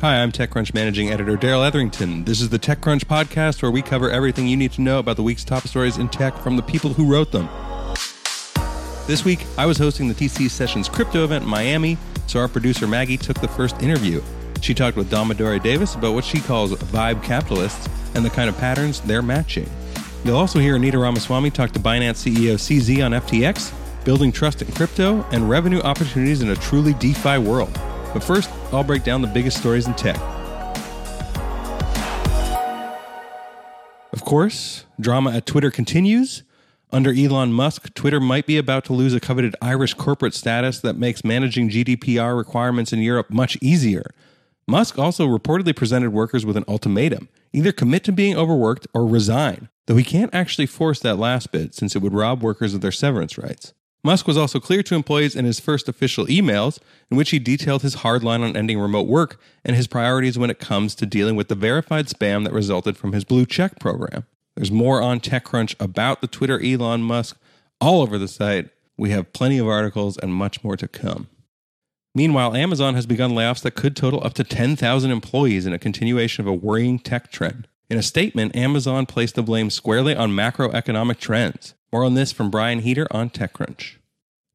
[0.00, 2.24] Hi, I'm TechCrunch managing editor Darrell Etherington.
[2.24, 5.22] This is the TechCrunch podcast where we cover everything you need to know about the
[5.22, 7.50] week's top stories in tech from the people who wrote them.
[9.06, 11.98] This week, I was hosting the TC Sessions crypto event in Miami,
[12.28, 14.22] so our producer Maggie took the first interview.
[14.62, 18.56] She talked with Dom-Madori Davis about what she calls vibe capitalists and the kind of
[18.56, 19.68] patterns they're matching.
[20.24, 23.70] You'll also hear Anita Ramaswamy talk to Binance CEO CZ on FTX,
[24.06, 27.78] building trust in crypto, and revenue opportunities in a truly DeFi world.
[28.14, 30.18] But first, I'll break down the biggest stories in tech.
[34.12, 36.42] Of course, drama at Twitter continues.
[36.92, 40.96] Under Elon Musk, Twitter might be about to lose a coveted Irish corporate status that
[40.96, 44.10] makes managing GDPR requirements in Europe much easier.
[44.66, 49.68] Musk also reportedly presented workers with an ultimatum either commit to being overworked or resign,
[49.86, 52.92] though he can't actually force that last bit since it would rob workers of their
[52.92, 53.74] severance rights.
[54.02, 56.78] Musk was also clear to employees in his first official emails,
[57.10, 60.50] in which he detailed his hard line on ending remote work and his priorities when
[60.50, 64.24] it comes to dealing with the verified spam that resulted from his blue check program.
[64.56, 67.38] There's more on TechCrunch about the Twitter Elon Musk
[67.80, 68.70] all over the site.
[68.96, 71.28] We have plenty of articles and much more to come.
[72.14, 76.42] Meanwhile, Amazon has begun layoffs that could total up to 10,000 employees in a continuation
[76.42, 77.68] of a worrying tech trend.
[77.88, 81.74] In a statement, Amazon placed the blame squarely on macroeconomic trends.
[81.92, 83.96] More on this from Brian Heater on TechCrunch.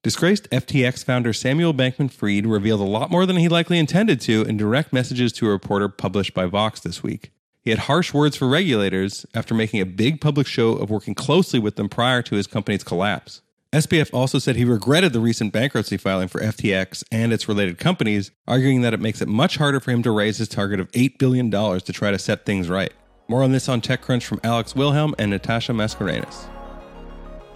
[0.03, 4.43] Disgraced FTX founder Samuel Bankman Fried revealed a lot more than he likely intended to
[4.43, 7.31] in direct messages to a reporter published by Vox this week.
[7.61, 11.59] He had harsh words for regulators after making a big public show of working closely
[11.59, 13.41] with them prior to his company's collapse.
[13.73, 18.31] SBF also said he regretted the recent bankruptcy filing for FTX and its related companies,
[18.47, 21.17] arguing that it makes it much harder for him to raise his target of $8
[21.17, 22.93] billion to try to set things right.
[23.27, 26.47] More on this on TechCrunch from Alex Wilhelm and Natasha Mascarenhas.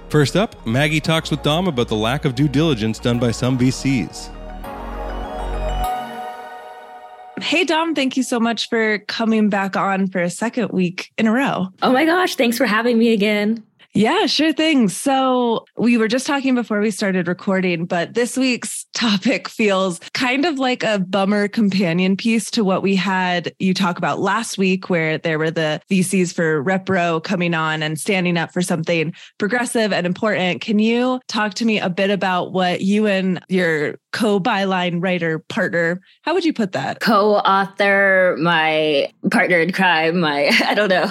[0.10, 3.58] First up, Maggie talks with Dom about the lack of due diligence done by some
[3.60, 4.36] VCs.
[7.44, 11.28] Hey, Dom, thank you so much for coming back on for a second week in
[11.28, 11.70] a row.
[11.82, 13.64] Oh my gosh, thanks for having me again.
[13.94, 14.88] Yeah, sure thing.
[14.88, 20.46] So, we were just talking before we started recording, but this week's topic feels kind
[20.46, 24.90] of like a bummer companion piece to what we had you talk about last week,
[24.90, 29.92] where there were the VCs for Repro coming on and standing up for something progressive
[29.92, 30.62] and important.
[30.62, 35.40] Can you talk to me a bit about what you and your co byline writer
[35.40, 37.00] partner, how would you put that?
[37.00, 41.10] Co author, my partner in crime, my, I don't know.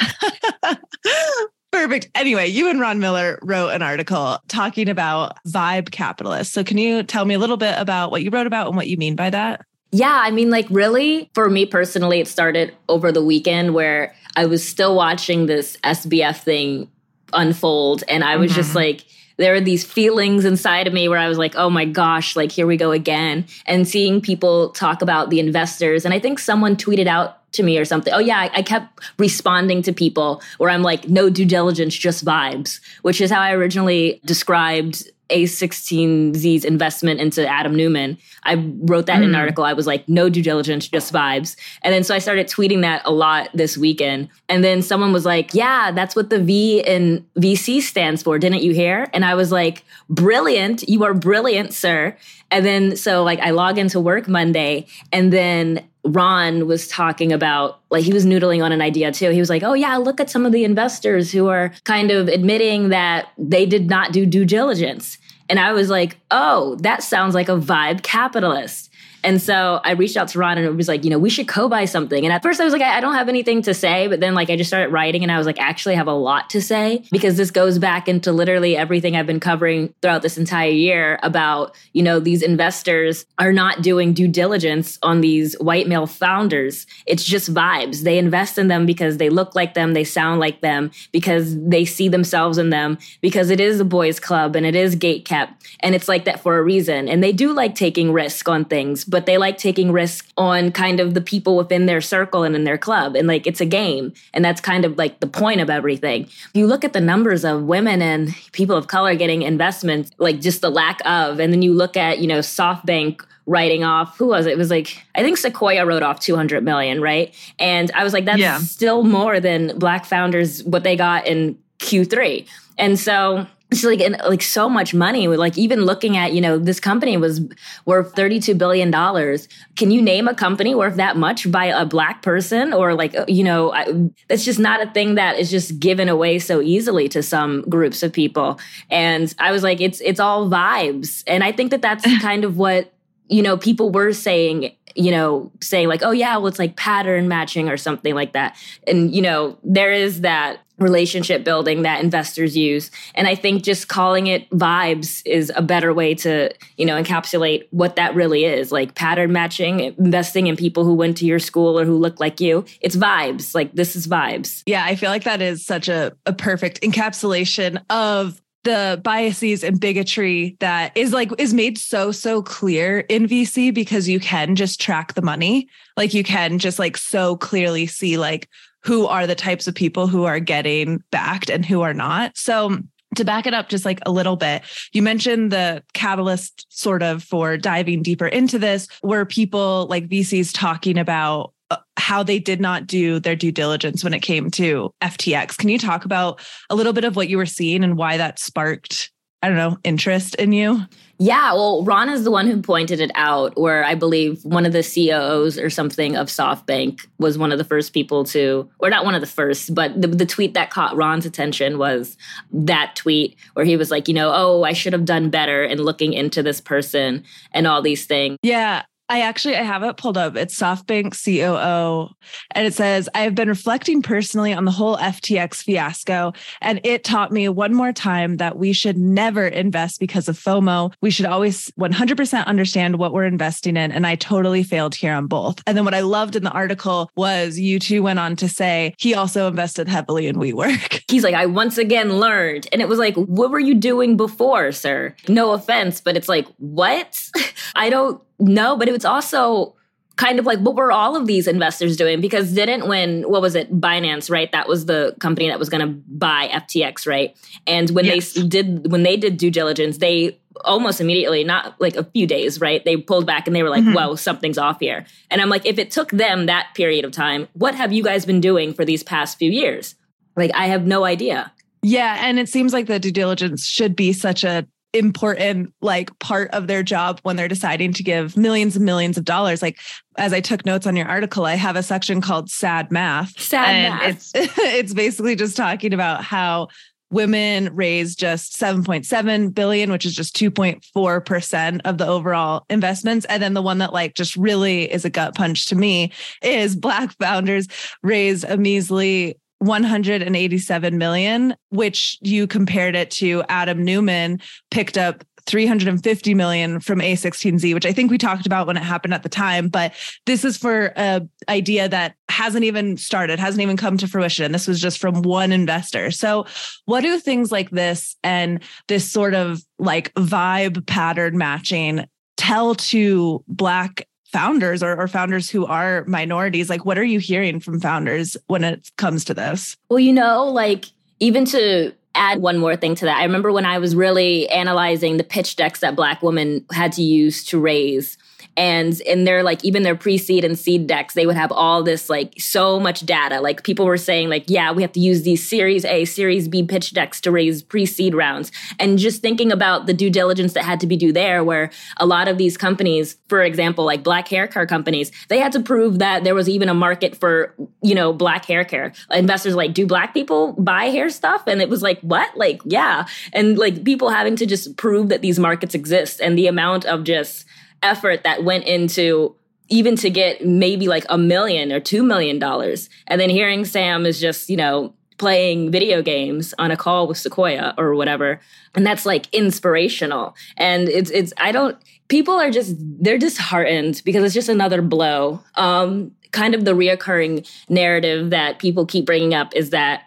[1.70, 2.08] Perfect.
[2.14, 6.54] Anyway, you and Ron Miller wrote an article talking about vibe capitalists.
[6.54, 8.88] So, can you tell me a little bit about what you wrote about and what
[8.88, 9.64] you mean by that?
[9.90, 14.46] Yeah, I mean, like, really, for me personally, it started over the weekend where I
[14.46, 16.90] was still watching this SBF thing
[17.32, 18.04] unfold.
[18.08, 18.60] And I was mm-hmm.
[18.60, 19.04] just like,
[19.38, 22.52] there were these feelings inside of me where I was like, oh my gosh, like,
[22.52, 23.46] here we go again.
[23.66, 26.04] And seeing people talk about the investors.
[26.04, 28.12] And I think someone tweeted out to me or something.
[28.12, 32.24] Oh yeah, I, I, kept responding to people where I'm like, no due diligence, just
[32.24, 38.18] vibes, which is how I originally described A16Z's investment into Adam Neumann.
[38.44, 39.24] I wrote that mm.
[39.24, 39.40] in an hmm.
[39.40, 39.64] article.
[39.64, 41.56] I was like, no due diligence, just vibes.
[41.82, 44.28] And then so I started tweeting that a lot this weekend.
[44.48, 48.38] And then someone was like, yeah, that's what the V in VC stands for.
[48.38, 49.08] Didn't you hear?
[49.12, 50.88] And I was like, brilliant.
[50.88, 52.16] You are brilliant, sir.
[52.50, 57.80] And then so like I log into work Monday and then Ron was talking about,
[57.90, 59.30] like, he was noodling on an idea too.
[59.30, 62.28] He was like, oh, yeah, look at some of the investors who are kind of
[62.28, 65.18] admitting that they did not do due diligence.
[65.50, 68.87] And I was like, oh, that sounds like a vibe capitalist.
[69.24, 71.48] And so I reached out to Ron and it was like, you know, we should
[71.48, 72.24] co buy something.
[72.24, 74.06] And at first I was like, I, I don't have anything to say.
[74.06, 76.50] But then like I just started writing and I was like, actually have a lot
[76.50, 80.70] to say because this goes back into literally everything I've been covering throughout this entire
[80.70, 86.06] year about, you know, these investors are not doing due diligence on these white male
[86.06, 86.86] founders.
[87.06, 88.02] It's just vibes.
[88.02, 91.84] They invest in them because they look like them, they sound like them, because they
[91.84, 95.66] see themselves in them, because it is a boys club and it is gate kept.
[95.80, 97.08] And it's like that for a reason.
[97.08, 101.00] And they do like taking risk on things but they like taking risks on kind
[101.00, 103.16] of the people within their circle and in their club.
[103.16, 104.12] And like it's a game.
[104.32, 106.28] And that's kind of like the point of everything.
[106.54, 110.60] You look at the numbers of women and people of color getting investments, like just
[110.60, 114.44] the lack of, and then you look at, you know, SoftBank writing off who was
[114.44, 114.50] it?
[114.50, 118.26] it was like i think sequoia wrote off 200 million right and i was like
[118.26, 118.58] that's yeah.
[118.58, 124.42] still more than black founders what they got in q3 and so it's like like
[124.42, 125.28] so much money.
[125.28, 127.40] Like even looking at you know this company was
[127.84, 129.46] worth 32 billion dollars.
[129.76, 132.72] Can you name a company worth that much by a black person?
[132.72, 136.38] Or like uh, you know that's just not a thing that is just given away
[136.38, 138.58] so easily to some groups of people.
[138.90, 141.22] And i was like it's it's all vibes.
[141.26, 142.92] And i think that that's kind of what
[143.28, 147.28] you know people were saying you know, saying like, oh yeah, well, it's like pattern
[147.28, 148.56] matching or something like that.
[148.86, 152.90] And, you know, there is that relationship building that investors use.
[153.14, 157.66] And I think just calling it vibes is a better way to, you know, encapsulate
[157.70, 158.72] what that really is.
[158.72, 162.40] Like pattern matching, investing in people who went to your school or who look like
[162.40, 162.64] you.
[162.80, 163.54] It's vibes.
[163.54, 164.64] Like this is vibes.
[164.66, 169.80] Yeah, I feel like that is such a, a perfect encapsulation of the biases and
[169.80, 174.80] bigotry that is like is made so so clear in VC because you can just
[174.80, 178.48] track the money like you can just like so clearly see like
[178.82, 182.36] who are the types of people who are getting backed and who are not.
[182.36, 182.78] So
[183.16, 184.62] to back it up just like a little bit,
[184.92, 190.52] you mentioned the catalyst sort of for diving deeper into this, were people like VCs
[190.54, 194.90] talking about Uh, how they did not do their due diligence when it came to
[195.02, 195.58] FTX.
[195.58, 198.38] Can you talk about a little bit of what you were seeing and why that
[198.38, 199.10] sparked
[199.40, 200.80] I don't know, interest in you?
[201.20, 204.72] Yeah, well, Ron is the one who pointed it out, where I believe one of
[204.72, 209.04] the COOs or something of SoftBank was one of the first people to, or not
[209.04, 212.16] one of the first, but the, the tweet that caught Ron's attention was
[212.52, 215.78] that tweet where he was like, you know, oh, I should have done better in
[215.78, 217.22] looking into this person
[217.52, 218.38] and all these things.
[218.42, 218.84] Yeah.
[219.08, 220.36] I actually I have it pulled up.
[220.36, 222.14] It's SoftBank COO
[222.52, 227.04] and it says, "I have been reflecting personally on the whole FTX fiasco and it
[227.04, 230.92] taught me one more time that we should never invest because of FOMO.
[231.00, 235.26] We should always 100% understand what we're investing in and I totally failed here on
[235.26, 238.48] both." And then what I loved in the article was you two went on to
[238.48, 241.02] say he also invested heavily in WeWork.
[241.10, 244.72] He's like, "I once again learned." And it was like, "What were you doing before,
[244.72, 247.30] sir?" No offense, but it's like, "What?"
[247.74, 249.74] I don't no, but it was also
[250.16, 252.20] kind of like what were all of these investors doing?
[252.20, 254.50] Because didn't when what was it Binance right?
[254.52, 257.36] That was the company that was going to buy FTX right?
[257.66, 258.34] And when yes.
[258.34, 262.60] they did when they did due diligence, they almost immediately, not like a few days,
[262.60, 262.84] right?
[262.84, 263.94] They pulled back and they were like, mm-hmm.
[263.94, 267.48] "Whoa, something's off here." And I'm like, if it took them that period of time,
[267.52, 269.94] what have you guys been doing for these past few years?
[270.36, 271.52] Like, I have no idea.
[271.82, 276.50] Yeah, and it seems like the due diligence should be such a important like part
[276.52, 279.60] of their job when they're deciding to give millions and millions of dollars.
[279.62, 279.78] Like
[280.16, 283.38] as i took notes on your article i have a section called sad math.
[283.38, 284.08] Sad and math.
[284.10, 286.68] it's it's basically just talking about how
[287.10, 293.24] women raise just 7.7 billion which is just 2.4% of the overall investments.
[293.26, 296.12] And then the one that like just really is a gut punch to me
[296.42, 297.66] is black founders
[298.02, 306.34] raise a measly 187 million, which you compared it to Adam Neumann picked up 350
[306.34, 309.68] million from A16Z, which I think we talked about when it happened at the time.
[309.68, 309.94] But
[310.26, 314.52] this is for a idea that hasn't even started, hasn't even come to fruition.
[314.52, 316.10] This was just from one investor.
[316.10, 316.46] So,
[316.84, 322.04] what do things like this and this sort of like vibe pattern matching
[322.36, 327.60] tell to Black founders or, or founders who are minorities like what are you hearing
[327.60, 329.76] from founders when it comes to this?
[329.88, 330.86] Well you know like
[331.20, 335.18] even to add one more thing to that i remember when i was really analyzing
[335.18, 338.18] the pitch decks that black women had to use to raise
[338.58, 342.10] and in their like even their pre-seed and seed decks they would have all this
[342.10, 343.40] like so much data.
[343.40, 346.64] Like people were saying like yeah we have to use these series a series b
[346.64, 348.50] pitch decks to raise pre-seed rounds.
[348.80, 352.04] And just thinking about the due diligence that had to be due there where a
[352.06, 356.00] lot of these companies for example like black hair care companies they had to prove
[356.00, 358.92] that there was even a market for you know black hair care.
[359.12, 361.44] Investors like do black people buy hair stuff?
[361.46, 362.36] And it was like what?
[362.36, 363.06] Like yeah.
[363.32, 366.20] And like people having to just prove that these markets exist.
[366.20, 367.46] And the amount of just
[367.82, 369.34] effort that went into
[369.68, 372.88] even to get maybe like a million or two million dollars.
[373.06, 377.18] And then hearing Sam is just, you know, playing video games on a call with
[377.18, 378.40] Sequoia or whatever.
[378.74, 380.34] And that's like inspirational.
[380.56, 381.76] And it's it's I don't
[382.08, 385.42] people are just they're disheartened because it's just another blow.
[385.56, 390.02] Um kind of the reoccurring narrative that people keep bringing up is that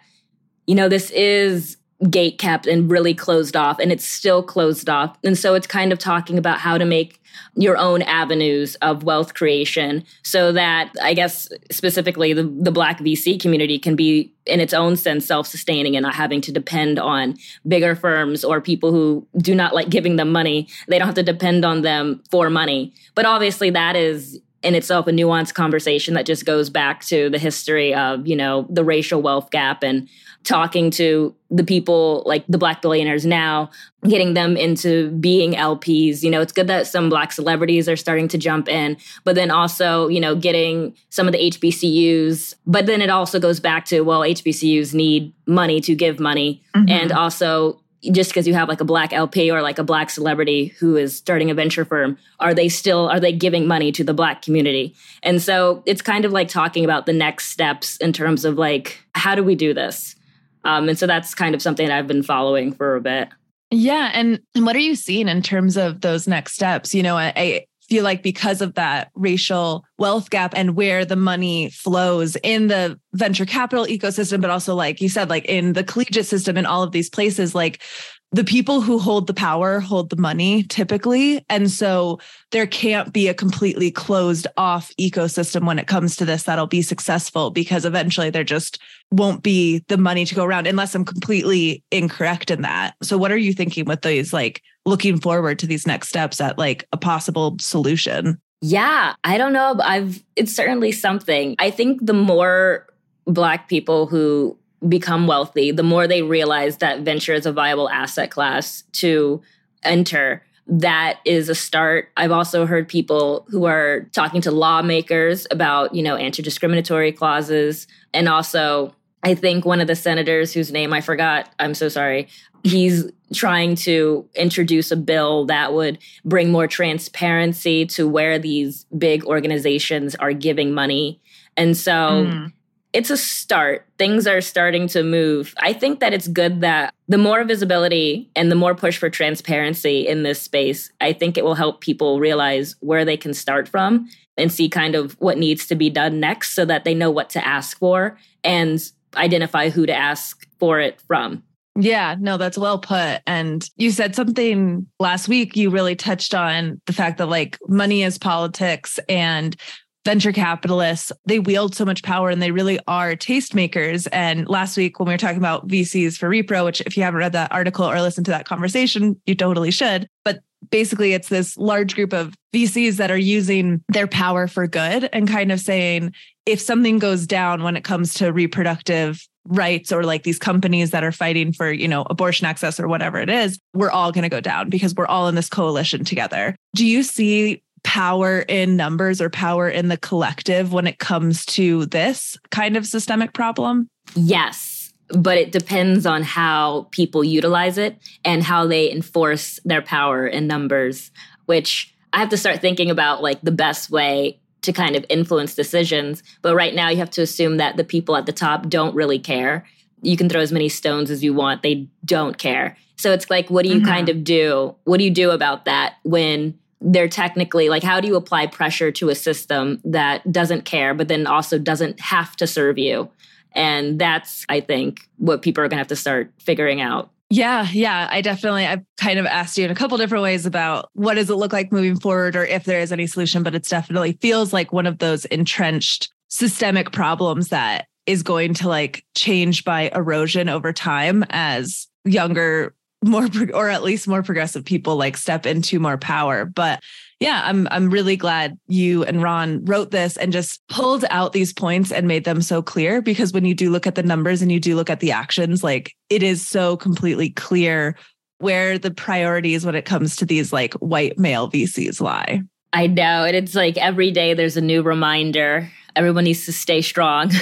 [0.66, 1.76] you know this is
[2.10, 5.16] gate kept and really closed off and it's still closed off.
[5.22, 7.20] And so it's kind of talking about how to make
[7.54, 13.40] your own avenues of wealth creation so that I guess specifically the, the Black VC
[13.40, 17.94] community can be in its own sense self-sustaining and not having to depend on bigger
[17.94, 20.68] firms or people who do not like giving them money.
[20.88, 22.92] They don't have to depend on them for money.
[23.14, 27.38] But obviously that is in itself a nuanced conversation that just goes back to the
[27.38, 30.08] history of, you know, the racial wealth gap and
[30.44, 33.70] talking to the people like the black billionaires now
[34.08, 38.26] getting them into being lps you know it's good that some black celebrities are starting
[38.28, 43.00] to jump in but then also you know getting some of the hbcus but then
[43.00, 46.88] it also goes back to well hbcus need money to give money mm-hmm.
[46.88, 47.78] and also
[48.10, 51.16] just because you have like a black LP or like a black celebrity who is
[51.16, 54.94] starting a venture firm, are they still are they giving money to the black community?
[55.22, 59.00] And so it's kind of like talking about the next steps in terms of like
[59.14, 60.16] how do we do this?
[60.64, 63.28] Um, and so that's kind of something I've been following for a bit.
[63.70, 66.94] Yeah, and, what are you seeing in terms of those next steps?
[66.94, 71.16] You know, I, I feel like because of that racial wealth gap and where the
[71.16, 75.84] money flows in the venture capital ecosystem, but also like you said, like in the
[75.84, 77.82] collegiate system and all of these places, like
[78.30, 81.44] the people who hold the power hold the money typically.
[81.50, 82.18] And so
[82.50, 86.82] there can't be a completely closed off ecosystem when it comes to this that'll be
[86.82, 88.80] successful because eventually they're just
[89.12, 92.94] won't be the money to go around unless I'm completely incorrect in that.
[93.02, 96.58] So what are you thinking with these like looking forward to these next steps at
[96.58, 98.40] like a possible solution?
[98.60, 99.78] Yeah, I don't know.
[99.82, 101.56] I've it's certainly something.
[101.58, 102.86] I think the more
[103.26, 104.56] black people who
[104.88, 109.42] become wealthy, the more they realize that venture is a viable asset class to
[109.84, 110.42] enter.
[110.66, 112.10] That is a start.
[112.16, 117.86] I've also heard people who are talking to lawmakers about, you know, anti-discriminatory clauses.
[118.14, 122.28] And also, I think one of the senators whose name I forgot, I'm so sorry,
[122.64, 129.24] he's trying to introduce a bill that would bring more transparency to where these big
[129.24, 131.20] organizations are giving money.
[131.56, 131.92] And so
[132.26, 132.52] mm
[132.92, 133.86] it's a start.
[133.98, 135.54] Things are starting to move.
[135.58, 140.06] I think that it's good that the more visibility and the more push for transparency
[140.06, 144.08] in this space, I think it will help people realize where they can start from
[144.36, 147.30] and see kind of what needs to be done next so that they know what
[147.30, 151.42] to ask for and identify who to ask for it from.
[151.74, 153.22] Yeah, no, that's well put.
[153.26, 158.02] And you said something last week, you really touched on the fact that like money
[158.02, 159.56] is politics and
[160.04, 164.08] venture capitalists, they wield so much power and they really are tastemakers.
[164.12, 167.20] And last week, when we were talking about VCs for Repro, which if you haven't
[167.20, 170.08] read that article or listened to that conversation, you totally should.
[170.24, 170.40] But
[170.70, 175.28] basically, it's this large group of VCs that are using their power for good and
[175.28, 176.12] kind of saying,
[176.46, 181.04] if something goes down when it comes to reproductive rights or like these companies that
[181.04, 184.28] are fighting for, you know, abortion access or whatever it is, we're all going to
[184.28, 186.56] go down because we're all in this coalition together.
[186.74, 191.86] Do you see power in numbers or power in the collective when it comes to
[191.86, 193.88] this kind of systemic problem?
[194.14, 200.26] Yes, but it depends on how people utilize it and how they enforce their power
[200.26, 201.10] in numbers,
[201.46, 205.54] which I have to start thinking about like the best way to kind of influence
[205.54, 206.22] decisions.
[206.40, 209.18] But right now, you have to assume that the people at the top don't really
[209.18, 209.66] care.
[210.02, 212.76] You can throw as many stones as you want, they don't care.
[212.96, 213.86] So it's like, what do you mm-hmm.
[213.86, 214.74] kind of do?
[214.84, 218.90] What do you do about that when they're technically like how do you apply pressure
[218.90, 223.08] to a system that doesn't care but then also doesn't have to serve you
[223.52, 227.66] and that's i think what people are going to have to start figuring out yeah,
[227.72, 231.14] yeah, I definitely I've kind of asked you in a couple different ways about what
[231.14, 234.18] does it look like moving forward or if there is any solution, but it's definitely
[234.20, 239.90] feels like one of those entrenched systemic problems that is going to like change by
[239.94, 245.80] erosion over time as younger more or at least more progressive people like step into
[245.80, 246.44] more power.
[246.44, 246.82] But
[247.22, 251.52] yeah i'm i'm really glad you and ron wrote this and just pulled out these
[251.52, 254.50] points and made them so clear because when you do look at the numbers and
[254.50, 257.96] you do look at the actions like it is so completely clear
[258.38, 262.42] where the priorities when it comes to these like white male vcs lie.
[262.72, 265.70] I know and it's like every day there's a new reminder.
[265.94, 267.30] Everyone needs to stay strong.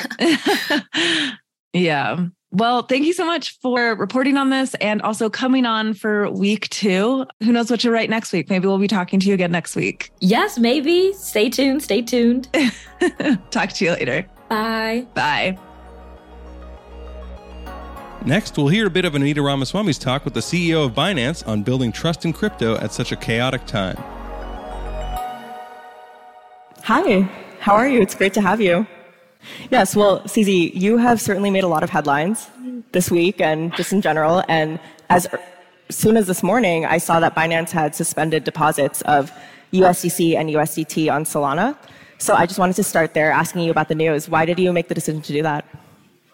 [1.73, 6.31] Yeah well, thank you so much for reporting on this and also coming on for
[6.31, 7.27] week two.
[7.41, 8.51] Who knows what to write next week?
[8.51, 10.11] Maybe we'll be talking to you again next week.
[10.21, 11.13] Yes, maybe.
[11.13, 11.83] Stay tuned.
[11.83, 12.49] Stay tuned.
[13.51, 14.27] Talk to you later.
[14.49, 15.07] Bye.
[15.15, 15.59] Bye.
[18.27, 21.63] Next, we'll hear a bit of Anita Ramaswamy's talk with the CEO of Binance on
[21.63, 23.97] building trust in crypto at such a chaotic time.
[26.83, 27.23] Hi,
[27.61, 28.03] how are you?
[28.03, 28.87] It's great to have you.
[29.71, 32.49] Yes, well, CZ, you have certainly made a lot of headlines
[32.93, 34.43] this week and just in general.
[34.49, 34.79] And
[35.09, 35.27] as
[35.91, 39.33] soon as this morning, I saw that Binance had suspended deposits of
[39.73, 41.77] USDC and USDT on Solana.
[42.19, 44.29] So I just wanted to start there asking you about the news.
[44.29, 45.65] Why did you make the decision to do that?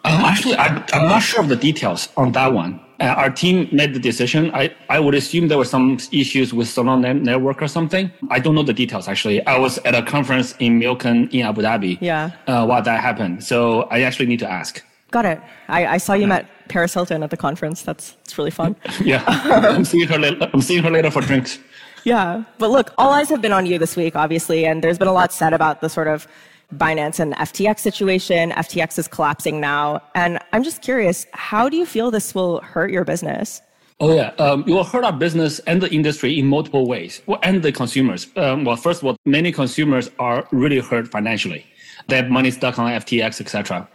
[0.04, 2.80] Um, actually, I, am not sure of the details on that one.
[3.00, 4.50] Uh, our team made the decision.
[4.54, 8.10] I, I would assume there were some issues with Solana network or something.
[8.30, 9.44] I don't know the details actually.
[9.46, 11.98] I was at a conference in Milken in Abu Dhabi.
[12.00, 12.30] Yeah.
[12.46, 14.82] Uh, while that happened, so I actually need to ask.
[15.10, 15.40] Got it.
[15.68, 17.82] I, I saw you met Paris Hilton at the conference.
[17.82, 18.74] That's it's really fun.
[19.04, 20.50] yeah, I'm seeing her later.
[20.52, 21.58] I'm seeing her later for drinks.
[22.04, 25.08] Yeah, but look, all eyes have been on you this week, obviously, and there's been
[25.08, 26.26] a lot said about the sort of
[26.74, 28.50] Binance and FTX situation.
[28.52, 30.02] FTX is collapsing now.
[30.14, 33.62] And I'm just curious, how do you feel this will hurt your business?
[33.98, 37.38] Oh yeah, um, it will hurt our business and the industry in multiple ways, well,
[37.42, 38.26] and the consumers.
[38.36, 41.64] Um, well, first of all, many consumers are really hurt financially.
[42.08, 43.88] They have money stuck on FTX, etc.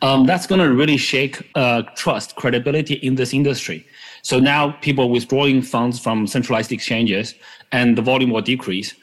[0.00, 3.86] Um, that's going to really shake uh, trust, credibility in this industry.
[4.22, 7.34] So now people withdrawing funds from centralized exchanges,
[7.72, 8.94] and the volume will decrease.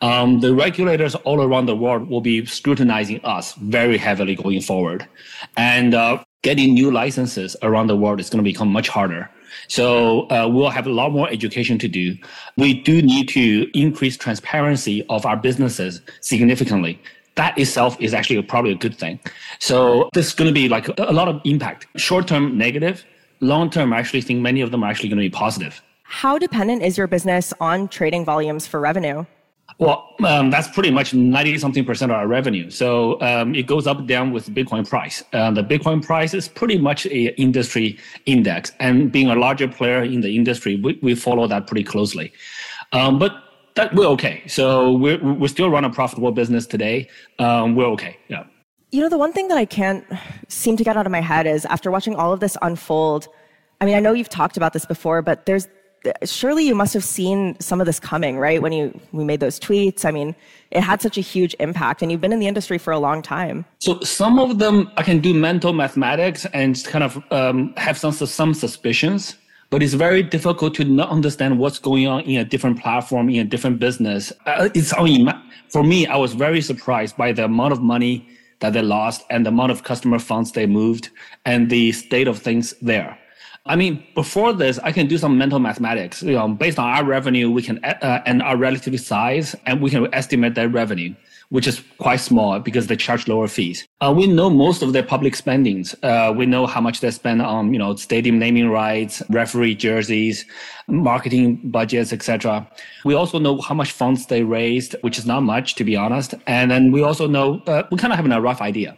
[0.00, 5.06] Um, the regulators all around the world will be scrutinizing us very heavily going forward,
[5.56, 9.30] and uh, getting new licenses around the world is going to become much harder.
[9.68, 12.16] So uh, we'll have a lot more education to do.
[12.56, 17.00] We do need to increase transparency of our businesses significantly.
[17.36, 19.18] That itself is actually probably a good thing.
[19.58, 21.86] So this is going to be like a lot of impact.
[21.96, 23.04] Short term negative,
[23.40, 25.82] long term, I actually think many of them are actually going to be positive.
[26.02, 29.24] How dependent is your business on trading volumes for revenue?
[29.82, 32.70] Well, um, that's pretty much 90 something percent of our revenue.
[32.70, 35.24] So um, it goes up down with Bitcoin price.
[35.32, 38.70] Uh, the Bitcoin price is pretty much a industry index.
[38.78, 42.32] And being a larger player in the industry, we, we follow that pretty closely.
[42.92, 43.32] Um, but
[43.74, 44.44] that we're okay.
[44.46, 47.08] So we're, we're still run a profitable business today.
[47.40, 48.16] Um, we're okay.
[48.28, 48.44] Yeah.
[48.92, 50.04] You know, the one thing that I can't
[50.46, 53.26] seem to get out of my head is after watching all of this unfold,
[53.80, 55.66] I mean, I know you've talked about this before, but there's
[56.24, 58.60] surely you must have seen some of this coming, right?
[58.60, 60.04] When you we made those tweets.
[60.04, 60.34] I mean,
[60.70, 63.22] it had such a huge impact, and you've been in the industry for a long
[63.22, 63.64] time.
[63.78, 68.12] So some of them I can do mental mathematics and kind of um, have some
[68.12, 69.36] some suspicions,
[69.70, 73.40] but it's very difficult to not understand what's going on in a different platform in
[73.40, 74.32] a different business.
[74.46, 75.26] Uh, it's only
[75.68, 76.06] for me.
[76.06, 78.28] I was very surprised by the amount of money
[78.60, 81.10] that they lost and the amount of customer funds they moved
[81.44, 83.18] and the state of things there.
[83.64, 86.20] I mean, before this, I can do some mental mathematics.
[86.22, 89.88] You know, based on our revenue, we can uh, and our relative size, and we
[89.88, 91.14] can estimate their revenue,
[91.50, 93.86] which is quite small because they charge lower fees.
[94.00, 95.94] Uh, we know most of their public spendings.
[96.02, 100.44] Uh, we know how much they spend on, you know, stadium naming rights, referee jerseys,
[100.88, 102.68] marketing budgets, etc.
[103.04, 106.34] We also know how much funds they raised, which is not much, to be honest.
[106.48, 108.96] And then we also know uh, we kind of have a rough idea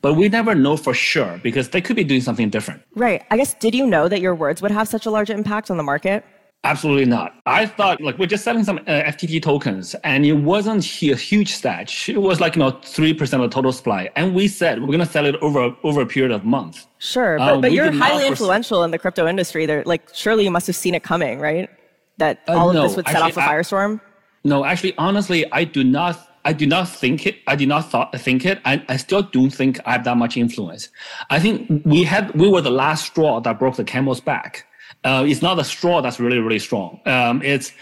[0.00, 2.82] but we never know for sure because they could be doing something different.
[2.94, 3.22] Right.
[3.30, 5.76] I guess, did you know that your words would have such a large impact on
[5.76, 6.24] the market?
[6.62, 7.40] Absolutely not.
[7.46, 11.54] I thought like we're just selling some uh, FTT tokens and it wasn't a huge
[11.54, 12.08] stash.
[12.10, 14.10] It was like, you know, 3% of the total supply.
[14.14, 16.86] And we said we're going to sell it over, over a period of months.
[16.98, 17.38] Sure.
[17.38, 19.64] But, um, but you're highly influential in the crypto industry.
[19.64, 21.70] There, like, surely you must have seen it coming, right?
[22.18, 24.00] That uh, all uh, no, of this would set actually, off a firestorm?
[24.44, 27.36] no, actually, honestly, I do not I do not think it.
[27.46, 28.60] I did not thought, think it.
[28.64, 30.88] I, I still don't think I have that much influence.
[31.28, 34.66] I think we had we were the last straw that broke the camel's back.
[35.04, 37.00] Uh, it's not a straw that's really really strong.
[37.06, 37.72] Um, it's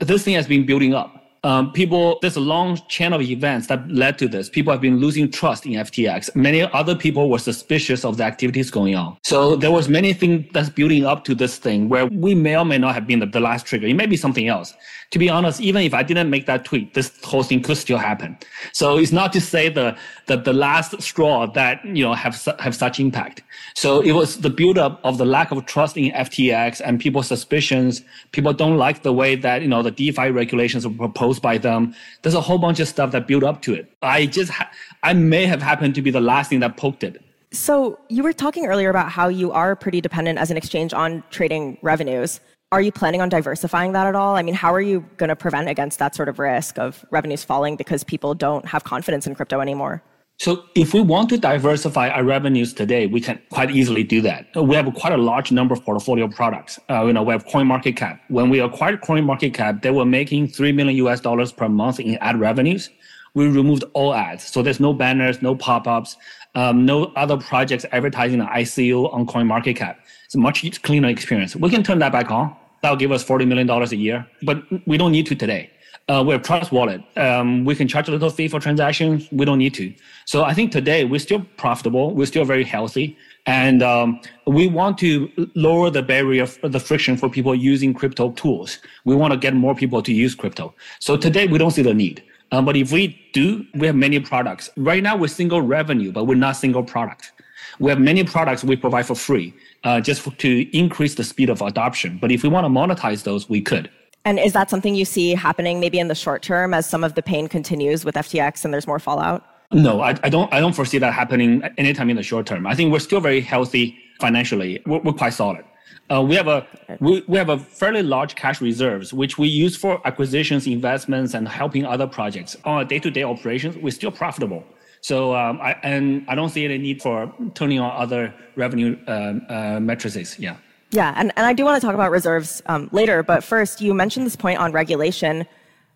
[0.00, 3.88] this thing has been building up um, people, there's a long chain of events that
[3.90, 4.50] led to this.
[4.50, 6.34] People have been losing trust in FTX.
[6.36, 9.16] Many other people were suspicious of the activities going on.
[9.22, 12.64] So there was many things that's building up to this thing where we may or
[12.66, 13.86] may not have been the, the last trigger.
[13.86, 14.74] It may be something else.
[15.10, 17.98] To be honest, even if I didn't make that tweet, this whole thing could still
[17.98, 18.38] happen.
[18.72, 19.96] So it's not to say the,
[20.26, 23.42] the, the last straw that, you know, have, have such impact.
[23.74, 28.02] So it was the buildup of the lack of trust in FTX and people's suspicions.
[28.30, 31.92] People don't like the way that, you know, the DeFi regulations were proposed by them.
[32.22, 33.92] There's a whole bunch of stuff that built up to it.
[34.02, 34.70] I just, ha-
[35.02, 37.20] I may have happened to be the last thing that poked it.
[37.52, 41.24] So you were talking earlier about how you are pretty dependent as an exchange on
[41.30, 42.38] trading revenues.
[42.72, 44.36] Are you planning on diversifying that at all?
[44.36, 47.42] I mean, how are you going to prevent against that sort of risk of revenues
[47.42, 50.04] falling because people don't have confidence in crypto anymore?
[50.38, 54.46] So if we want to diversify our revenues today, we can quite easily do that.
[54.54, 56.78] We have quite a large number of portfolio products.
[56.88, 58.20] Uh, you know, we have CoinMarketCap.
[58.28, 62.38] When we acquired CoinMarketCap, they were making three million US dollars per month in ad
[62.38, 62.88] revenues.
[63.34, 66.16] We removed all ads, so there's no banners, no pop-ups,
[66.54, 69.96] um, no other projects advertising an ICO on CoinMarketCap.
[70.24, 71.56] It's a much cleaner experience.
[71.56, 72.56] We can turn that back on.
[72.82, 75.70] That'll give us forty million dollars a year, but we don't need to today
[76.10, 77.02] uh, we have Trust Wallet.
[77.16, 79.28] Um, we can charge a little fee for transactions.
[79.30, 79.94] We don't need to.
[80.24, 82.14] So I think today we're still profitable.
[82.14, 83.16] We're still very healthy.
[83.46, 88.78] And um, we want to lower the barrier, the friction for people using crypto tools.
[89.04, 90.74] We want to get more people to use crypto.
[90.98, 92.24] So today we don't see the need.
[92.52, 94.68] Um, but if we do, we have many products.
[94.76, 97.32] Right now we're single revenue, but we're not single product.
[97.78, 101.50] We have many products we provide for free, uh, just for, to increase the speed
[101.50, 102.18] of adoption.
[102.20, 103.90] But if we want to monetize those, we could.
[104.24, 107.14] And is that something you see happening maybe in the short term as some of
[107.14, 109.44] the pain continues with FTX and there's more fallout?
[109.72, 110.52] No, I, I don't.
[110.52, 112.66] I don't foresee that happening anytime in the short term.
[112.66, 114.82] I think we're still very healthy financially.
[114.84, 115.64] We're, we're quite solid.
[116.10, 116.66] Uh, we have a
[116.98, 121.46] we, we have a fairly large cash reserves which we use for acquisitions, investments, and
[121.46, 123.76] helping other projects on a day-to-day operations.
[123.76, 124.64] We're still profitable.
[125.00, 129.42] So um, I and I don't see any need for turning on other revenue um,
[129.48, 130.38] uh, matrices.
[130.38, 130.56] Yeah.
[130.92, 133.94] Yeah, and, and I do want to talk about reserves um, later, but first, you
[133.94, 135.46] mentioned this point on regulation.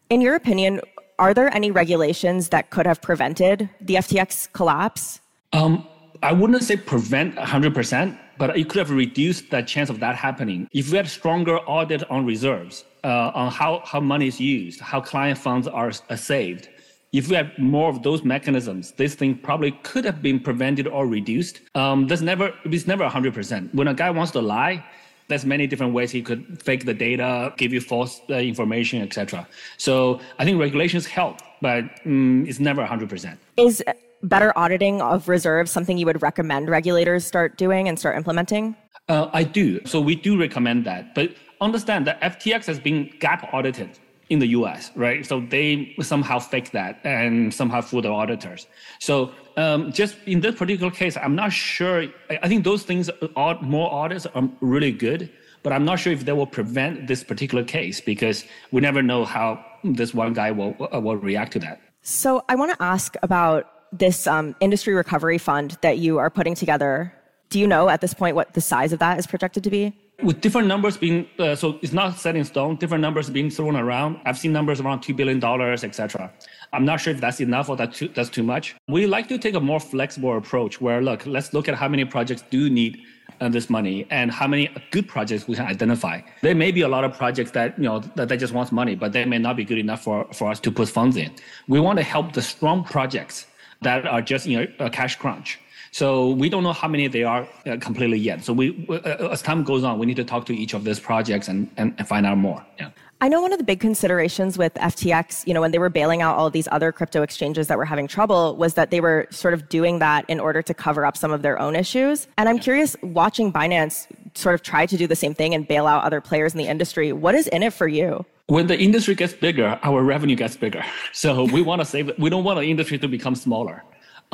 [0.08, 0.80] In your opinion,
[1.18, 5.20] are there any regulations that could have prevented the FTX collapse?
[5.52, 5.88] Um,
[6.22, 10.68] I wouldn't say prevent 100%, but it could have reduced the chance of that happening.
[10.72, 15.00] If we had stronger audit on reserves, uh, on how, how money is used, how
[15.00, 16.68] client funds are, are saved,
[17.14, 21.06] if we had more of those mechanisms, this thing probably could have been prevented or
[21.06, 21.60] reduced.
[21.76, 23.72] Um, there's never, it's never 100%.
[23.72, 24.84] When a guy wants to lie,
[25.28, 29.46] there's many different ways he could fake the data, give you false uh, information, etc.
[29.78, 33.38] So I think regulations help, but um, it's never 100%.
[33.56, 33.82] Is
[34.24, 38.74] better auditing of reserves something you would recommend regulators start doing and start implementing?
[39.08, 39.80] Uh, I do.
[39.86, 41.14] So we do recommend that.
[41.14, 45.24] But understand that FTX has been GAAP audited in the US, right?
[45.24, 48.66] So they somehow fake that and somehow fool the auditors.
[48.98, 52.06] So um, just in this particular case, I'm not sure.
[52.30, 55.30] I think those things, are, more audits are really good,
[55.62, 59.24] but I'm not sure if they will prevent this particular case because we never know
[59.24, 61.80] how this one guy will, will react to that.
[62.02, 66.54] So I want to ask about this um, industry recovery fund that you are putting
[66.54, 67.14] together.
[67.50, 69.94] Do you know at this point what the size of that is projected to be?
[70.22, 73.76] With different numbers being uh, so it's not set in stone different numbers being thrown
[73.76, 74.20] around.
[74.24, 76.32] I've seen numbers around $2 billion etc
[76.72, 78.74] i'm not sure if that's enough or that too, that's too much.
[78.88, 82.04] We like to take a more flexible approach where look let's look at how many
[82.04, 82.98] projects do need
[83.40, 86.20] uh, this money and how many good projects we can identify.
[86.42, 88.94] There may be a lot of projects that you know that they just wants money
[88.94, 91.32] but they may not be good enough for, for us to put funds in.
[91.68, 93.46] We want to help the strong projects
[93.82, 95.58] that are just in a, a cash crunch
[95.94, 98.42] so we don't know how many they are uh, completely yet.
[98.42, 100.98] So we, uh, as time goes on, we need to talk to each of these
[100.98, 102.66] projects and, and, and find out more.
[102.80, 102.90] Yeah.
[103.20, 106.20] I know one of the big considerations with FTX, you know, when they were bailing
[106.20, 109.54] out all these other crypto exchanges that were having trouble was that they were sort
[109.54, 112.26] of doing that in order to cover up some of their own issues.
[112.38, 115.86] And I'm curious, watching Binance sort of try to do the same thing and bail
[115.86, 118.26] out other players in the industry, what is in it for you?
[118.48, 120.84] When the industry gets bigger, our revenue gets bigger.
[121.12, 122.10] So we want to save.
[122.18, 123.84] We don't want the industry to become smaller.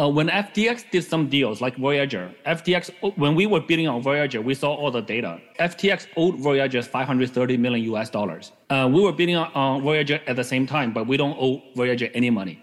[0.00, 4.40] Uh, when FTX did some deals like Voyager, FTX, when we were bidding on Voyager,
[4.40, 5.38] we saw all the data.
[5.58, 8.52] FTX owed Voyager 530 million US dollars.
[8.70, 11.60] Uh, we were bidding on, on Voyager at the same time, but we don't owe
[11.76, 12.58] Voyager any money.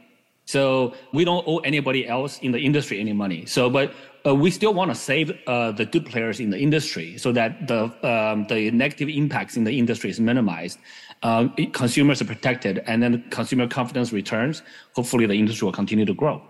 [0.45, 3.45] So we don't owe anybody else in the industry any money.
[3.45, 3.93] So, but
[4.25, 7.67] uh, we still want to save uh, the good players in the industry so that
[7.67, 10.79] the um, the negative impacts in the industry is minimized.
[11.21, 14.63] Uh, consumers are protected, and then consumer confidence returns.
[14.95, 16.41] Hopefully, the industry will continue to grow.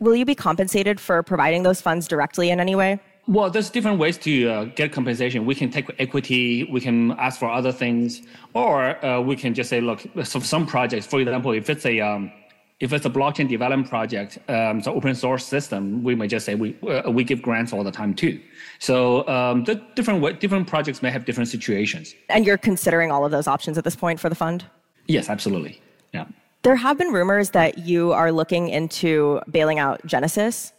[0.00, 3.00] Will you be compensated for providing those funds directly in any way?
[3.26, 5.44] Well, there's different ways to uh, get compensation.
[5.44, 8.22] We can take equity, we can ask for other things,
[8.54, 12.00] or uh, we can just say, look, so some projects, for example, if it's a
[12.00, 12.32] um,
[12.80, 16.54] if it's a blockchain development project, um, so open source system, we may just say
[16.54, 18.40] we uh, we give grants all the time too.
[18.78, 22.14] So um, the different different projects may have different situations.
[22.28, 24.64] And you're considering all of those options at this point for the fund.
[25.06, 25.82] Yes, absolutely.
[26.14, 26.26] Yeah.
[26.62, 30.72] There have been rumors that you are looking into bailing out Genesis.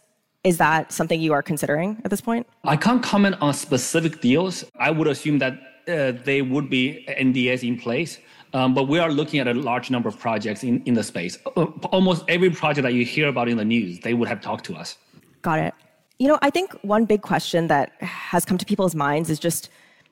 [0.44, 2.46] Is that something you are considering at this point?
[2.64, 4.64] I can't comment on specific deals.
[4.78, 5.54] I would assume that
[5.88, 8.18] uh, they would be NDAs in place.
[8.52, 11.38] Um, but we are looking at a large number of projects in, in the space.
[11.56, 14.64] Uh, almost every project that you hear about in the news, they would have talked
[14.66, 14.98] to us.
[15.42, 15.74] Got it.
[16.18, 19.70] You know, I think one big question that has come to people's minds is just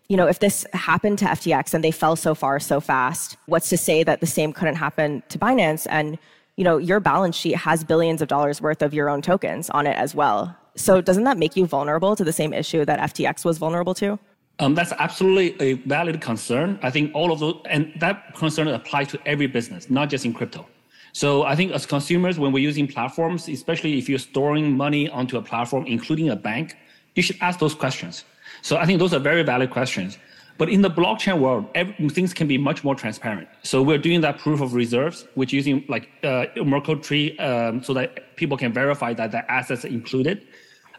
[0.08, 3.68] you know, if this happened to FTX and they fell so far so fast, what's
[3.68, 5.86] to say that the same couldn't happen to Binance?
[5.90, 6.18] And,
[6.56, 9.86] you know, your balance sheet has billions of dollars worth of your own tokens on
[9.86, 10.56] it as well.
[10.76, 14.18] So doesn't that make you vulnerable to the same issue that FTX was vulnerable to?
[14.60, 16.78] Um, that's absolutely a valid concern.
[16.82, 20.32] I think all of those, and that concern applies to every business, not just in
[20.32, 20.66] crypto.
[21.12, 25.36] So I think as consumers, when we're using platforms, especially if you're storing money onto
[25.36, 26.76] a platform, including a bank,
[27.14, 28.24] you should ask those questions.
[28.62, 30.18] So I think those are very valid questions.
[30.58, 33.48] But in the blockchain world, every, things can be much more transparent.
[33.62, 37.94] So we're doing that proof of reserves, which using like uh, Merkle tree, um, so
[37.94, 40.46] that people can verify that the assets are included,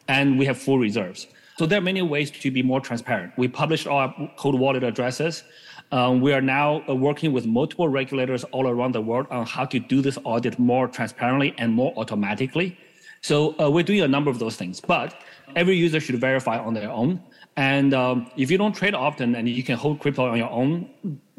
[0.08, 1.28] and we have full reserves.
[1.58, 3.34] So there are many ways to be more transparent.
[3.38, 5.44] We published our cold wallet addresses.
[5.92, 9.66] Um, we are now uh, working with multiple regulators all around the world on how
[9.66, 12.78] to do this audit more transparently and more automatically.
[13.22, 15.22] So uh, we're doing a number of those things, but
[15.56, 17.22] every user should verify on their own.
[17.58, 20.90] And um, if you don't trade often and you can hold crypto on your own,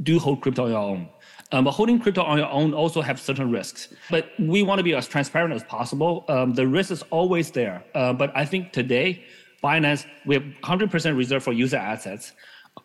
[0.02, 1.08] do hold crypto on your own.
[1.52, 3.88] Um, but holding crypto on your own also have certain risks.
[4.10, 6.24] But we want to be as transparent as possible.
[6.28, 7.82] Um, the risk is always there.
[7.94, 9.24] Uh, but I think today,
[9.64, 12.32] Binance, we have 100% reserve for user assets.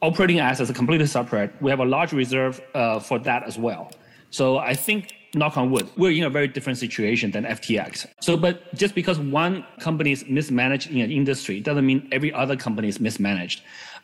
[0.01, 1.53] Operating assets are completely separate.
[1.61, 3.91] We have a large reserve uh, for that as well.
[4.31, 8.07] So I think knock on wood, we're in a very different situation than FTX.
[8.21, 12.55] So, but just because one company is mismanaged in an industry doesn't mean every other
[12.55, 13.61] company is mismanaged.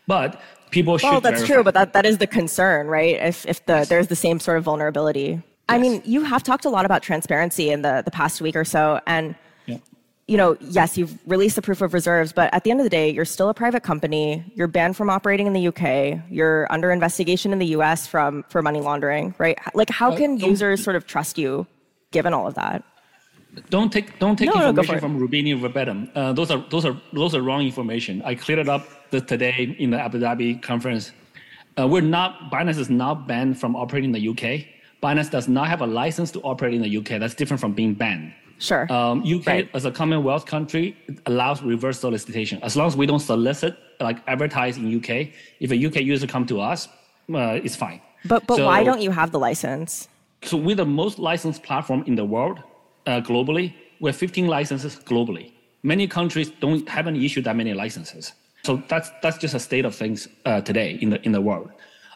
[0.08, 0.42] But
[0.72, 1.10] people should.
[1.10, 1.54] Well, that's verify.
[1.54, 3.16] true, but that, that is the concern, right?
[3.16, 5.42] If if the there's the same sort of vulnerability.
[5.70, 8.66] I mean, you have talked a lot about transparency in the the past week or
[8.66, 9.36] so, and.
[10.28, 12.90] You know, yes, you've released the proof of reserves, but at the end of the
[12.90, 14.44] day, you're still a private company.
[14.56, 16.22] You're banned from operating in the UK.
[16.30, 19.58] You're under investigation in the US from for money laundering, right?
[19.74, 21.68] Like, how can don't- users sort of trust you,
[22.12, 22.84] given all of that?
[23.70, 25.02] Don't take don't take No, no, information it.
[25.02, 26.10] from Rubini verbatim.
[26.16, 28.22] Uh, those are those are those are wrong information.
[28.24, 31.12] I cleared it up the, today in the Abu Dhabi conference.
[31.78, 34.66] Uh, we're not Binance is not banned from operating in the UK.
[35.04, 37.20] Binance does not have a license to operate in the UK.
[37.20, 38.34] That's different from being banned.
[38.62, 38.86] Sure.
[38.94, 39.70] Um, UK Right.
[39.74, 40.96] as a Commonwealth country
[41.26, 45.34] allows reverse solicitation as long as we don't solicit like advertise in UK.
[45.60, 46.88] If a UK user come to us,
[47.34, 48.00] uh, it's fine.
[48.26, 50.08] but but so- why don't you have the license?
[50.50, 52.58] so we're the most licensed platform in the world
[53.08, 53.74] uh, globally.
[54.00, 55.46] We have 15 licenses globally.
[55.84, 58.34] Many countries don't haven't issued that many licenses.
[58.68, 61.70] So that's that's just a state of things uh, today in the in the world.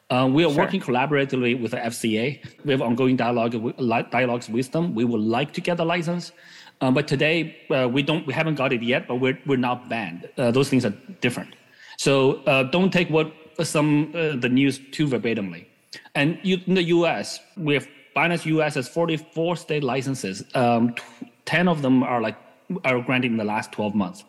[0.09, 2.39] Uh, we are working collaboratively with the FCA.
[2.63, 3.77] We have ongoing dialogue with-
[4.11, 4.93] dialogues with them.
[4.93, 6.31] We would like to get the license,
[6.81, 9.07] uh, but today uh, we don't we haven't got it yet.
[9.07, 10.29] But we're we're not banned.
[10.37, 11.55] Uh, those things are different.
[11.97, 15.65] So uh, don't take what some uh, the news too verbatimly.
[16.13, 18.75] And you, in the U.S., we have Binance U.S.
[18.75, 20.43] has 44 state licenses.
[20.53, 22.37] Um, t- 10 of them are like
[22.83, 24.23] are granted in the last 12 months.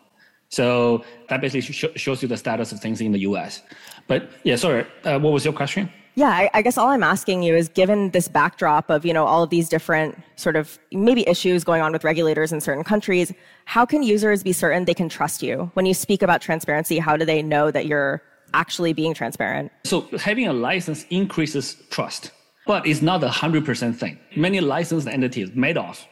[0.49, 3.61] So that basically sh- shows you the status of things in the U.S.
[4.07, 5.89] But yeah, sorry, uh, what was your question?
[6.15, 9.25] Yeah, I, I guess all I'm asking you is given this backdrop of, you know,
[9.25, 13.31] all of these different sort of maybe issues going on with regulators in certain countries,
[13.65, 15.69] how can users be certain they can trust you?
[15.75, 18.23] When you speak about transparency, how do they know that you're
[18.55, 19.71] actually being transparent?
[19.83, 22.31] So having a license increases trust,
[22.65, 24.17] but it's not a hundred percent thing.
[24.35, 26.03] Many licensed entities, Madoff,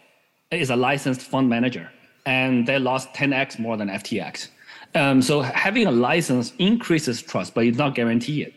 [0.52, 1.90] is a licensed fund manager,
[2.28, 4.50] and they lost 10x more than FTX.
[4.96, 8.54] Um, so having a license increases trust, but it's not guaranteed.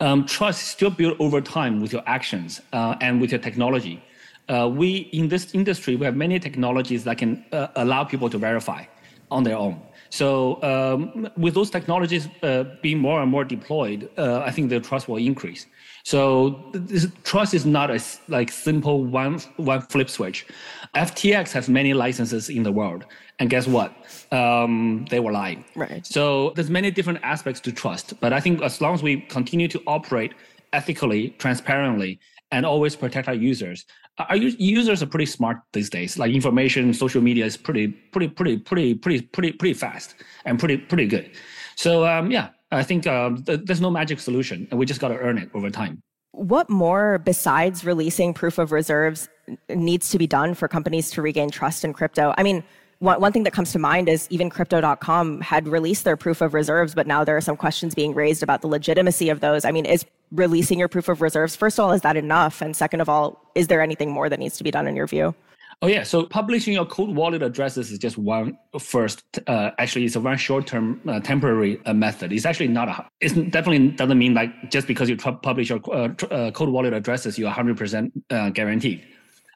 [0.00, 4.02] Um, trust is still built over time with your actions uh, and with your technology.
[4.48, 8.38] Uh, we in this industry we have many technologies that can uh, allow people to
[8.38, 8.84] verify
[9.30, 9.80] on their own.
[10.10, 14.80] So um, with those technologies uh, being more and more deployed, uh, I think the
[14.80, 15.66] trust will increase.
[16.02, 20.46] So this trust is not a like simple one one flip switch.
[20.94, 23.04] FTX has many licenses in the world,
[23.38, 23.92] and guess what?
[24.30, 25.64] Um, they were lying.
[25.74, 26.06] Right.
[26.06, 29.68] So there's many different aspects to trust, but I think as long as we continue
[29.68, 30.34] to operate
[30.72, 33.84] ethically, transparently, and always protect our users,
[34.18, 36.18] our users are pretty smart these days.
[36.18, 40.14] Like information, social media is pretty, pretty, pretty, pretty, pretty, pretty, pretty fast
[40.44, 41.30] and pretty, pretty good.
[41.76, 45.08] So um, yeah, I think um, th- there's no magic solution, and we just got
[45.08, 46.02] to earn it over time.
[46.32, 49.28] What more besides releasing proof of reserves
[49.68, 52.34] needs to be done for companies to regain trust in crypto?
[52.36, 52.62] I mean,
[53.00, 56.54] one, one thing that comes to mind is even crypto.com had released their proof of
[56.54, 59.64] reserves, but now there are some questions being raised about the legitimacy of those.
[59.64, 62.60] I mean, is releasing your proof of reserves, first of all, is that enough?
[62.60, 65.06] And second of all, is there anything more that needs to be done in your
[65.06, 65.34] view?
[65.80, 69.22] Oh yeah, so publishing your cold wallet addresses is just one first.
[69.46, 72.32] Uh, actually, it's a one short-term uh, temporary uh, method.
[72.32, 73.06] It's actually not a.
[73.20, 77.38] It definitely doesn't mean like just because you publish your uh, uh, cold wallet addresses,
[77.38, 79.04] you're 100% uh, guaranteed.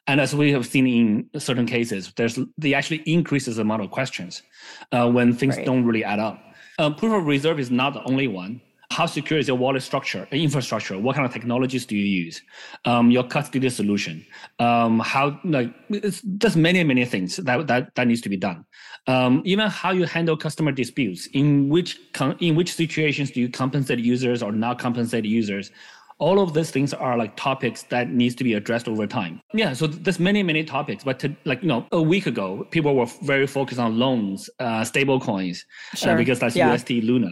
[0.07, 3.89] And as we have seen in certain cases, there's they actually increases the amount of
[3.91, 4.43] questions
[4.91, 5.65] uh, when things Right.
[5.65, 6.43] don't really add up.
[6.79, 8.59] Uh, proof of reserve is not the only one.
[8.91, 10.99] How secure is your wallet structure, uh, infrastructure?
[10.99, 12.41] What kind of technologies do you use?
[12.85, 14.25] Um, your custody solution.
[14.59, 18.65] Um, how like it's, there's many many things that that, that needs to be done.
[19.07, 21.27] Um, even how you handle customer disputes.
[21.27, 21.97] In which
[22.39, 25.71] in which situations do you compensate users or not compensate users?
[26.25, 29.33] All of these things are like topics that needs to be addressed over time.
[29.61, 32.93] Yeah so there's many many topics but to, like you know a week ago people
[32.99, 35.57] were very focused on loans uh, stable coins
[36.01, 36.15] Sure.
[36.21, 36.71] because that's Yeah.
[36.75, 37.31] ust luna.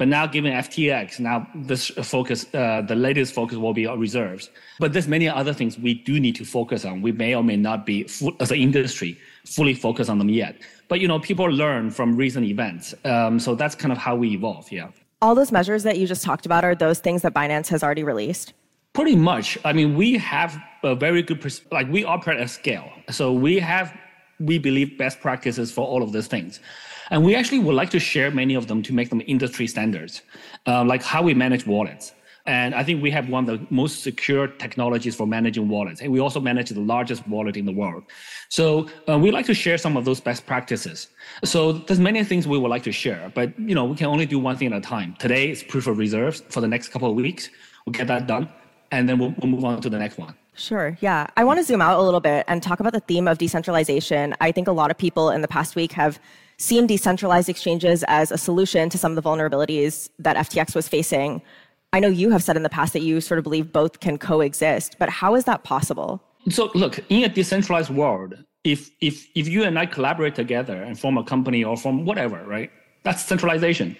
[0.00, 1.36] But now given ftx now
[1.70, 1.82] this
[2.14, 4.44] focus uh, the latest focus will be on reserves.
[4.82, 6.94] But there's many other things we do need to focus on.
[7.06, 9.10] We may or may not be full, as an industry
[9.56, 10.54] fully focused on them yet.
[10.90, 14.28] But you know people learn from recent events um, so that's kind of how we
[14.38, 14.88] evolve yeah
[15.22, 18.04] All those measures that you just talked about are those things that Binance has already
[18.04, 18.52] released.
[18.92, 19.56] Pretty much.
[19.64, 22.90] I mean, we have a very good, pers- like we operate at scale.
[23.10, 23.96] So we have,
[24.38, 26.60] we believe, best practices for all of these things.
[27.08, 30.20] And we actually would like to share many of them to make them industry standards,
[30.66, 32.12] uh, like how we manage wallets.
[32.46, 36.00] And I think we have one of the most secure technologies for managing wallets.
[36.00, 38.04] And we also manage the largest wallet in the world.
[38.48, 41.08] So uh, we like to share some of those best practices.
[41.44, 44.26] So there's many things we would like to share, but you know, we can only
[44.26, 45.16] do one thing at a time.
[45.18, 47.50] Today is proof of reserves for the next couple of weeks.
[47.84, 48.48] We'll get that done.
[48.92, 50.34] And then we'll, we'll move on to the next one.
[50.54, 50.96] Sure.
[51.00, 51.26] Yeah.
[51.36, 54.34] I want to zoom out a little bit and talk about the theme of decentralization.
[54.40, 56.18] I think a lot of people in the past week have
[56.56, 61.42] seen decentralized exchanges as a solution to some of the vulnerabilities that FTX was facing.
[61.96, 64.18] I know you have said in the past that you sort of believe both can
[64.18, 66.22] coexist, but how is that possible?
[66.50, 71.00] So look, in a decentralized world, if if if you and I collaborate together and
[71.00, 72.70] form a company or form whatever, right?
[73.04, 73.96] That's centralization.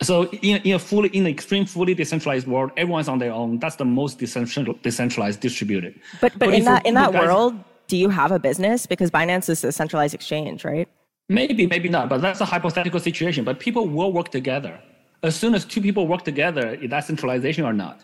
[0.00, 0.14] So
[0.48, 3.58] in, in a fully in an extreme fully decentralized world, everyone's on their own.
[3.58, 6.00] That's the most decentralized distributed.
[6.22, 7.52] But but, but in that in that guys, world,
[7.88, 8.86] do you have a business?
[8.86, 10.88] Because Binance is a centralized exchange, right?
[11.28, 12.08] Maybe, maybe not.
[12.08, 13.44] But that's a hypothetical situation.
[13.44, 14.80] But people will work together.
[15.24, 17.96] As soon as two people work together, is that centralization or not?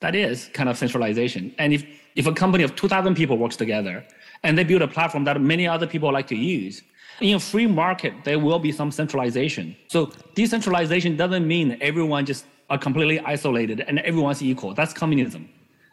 [0.00, 1.54] That is kind of centralization.
[1.62, 1.82] And if
[2.20, 4.04] if a company of two thousand people works together
[4.42, 6.82] and they build a platform that many other people like to use,
[7.20, 9.76] in a free market, there will be some centralization.
[9.94, 14.74] So decentralization doesn't mean everyone just are completely isolated and everyone's equal.
[14.74, 15.48] That's communism.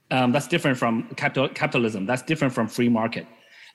[0.10, 2.02] Um, that's different from capital, capitalism.
[2.10, 3.26] That's different from free market.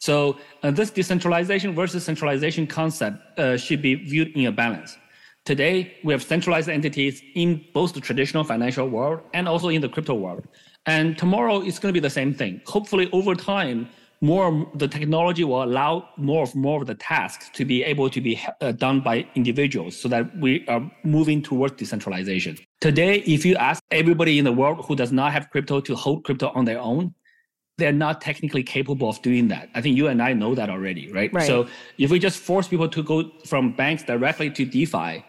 [0.01, 4.99] So uh, this decentralization versus centralization concept uh, should be viewed in a balance.
[5.47, 9.89] Today, we have centralized entities in both the traditional financial world and also in the
[9.89, 10.45] crypto world.
[10.87, 12.61] And tomorrow, it's going to be the same thing.
[12.67, 13.89] Hopefully, over time,
[14.21, 18.21] more the technology will allow more of more of the tasks to be able to
[18.21, 23.55] be uh, done by individuals so that we are moving towards decentralization today if you
[23.57, 26.81] ask everybody in the world who does not have crypto to hold crypto on their
[26.81, 27.15] own
[27.77, 31.13] they're not technically capable of doing that i think you and i know that already
[31.13, 31.47] right, right.
[31.47, 31.67] so
[31.99, 35.23] if we just force people to go from banks directly to defi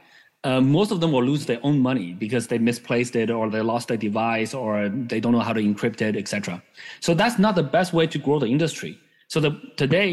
[0.47, 3.59] uh, most of them will lose their own money because they misplaced it or they
[3.59, 6.63] lost their device or they don't know how to encrypt it, etc.
[7.01, 8.97] So that's not the best way to grow the industry.
[9.27, 10.09] So the, today,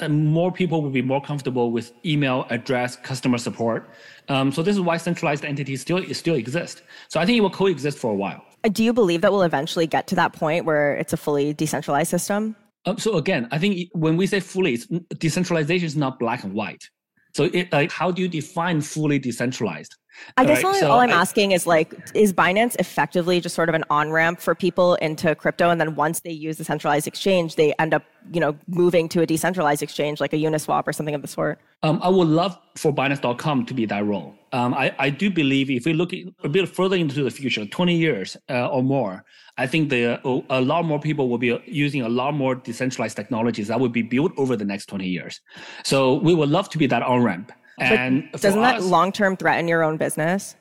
[0.00, 3.90] uh, more people will be more comfortable with email address, customer support.
[4.28, 6.84] Um, so this is why centralized entities still still exist.
[7.08, 8.44] So I think it will coexist for a while.
[8.62, 11.54] Uh, do you believe that we'll eventually get to that point where it's a fully
[11.54, 12.54] decentralized system?
[12.86, 14.78] Um, so again, I think when we say fully,
[15.18, 16.88] decentralization is not black and white.
[17.34, 19.96] So, it, like, how do you define fully decentralized?
[20.36, 23.68] I guess all, so all, I'm I, asking is like, is Binance effectively just sort
[23.68, 27.06] of an on ramp for people into crypto, and then once they use the centralized
[27.06, 30.92] exchange, they end up, you know, moving to a decentralized exchange like a Uniswap or
[30.92, 31.60] something of the sort?
[31.82, 34.34] Um, I would love for Binance.com to be that role.
[34.52, 37.96] Um, I, I do believe if we look a bit further into the future, 20
[37.96, 39.24] years uh, or more,
[39.58, 40.20] I think the,
[40.50, 44.02] a lot more people will be using a lot more decentralized technologies that will be
[44.02, 45.40] built over the next 20 years.
[45.84, 47.52] So we would love to be that on ramp.
[47.78, 50.56] And doesn't that long term threaten your own business?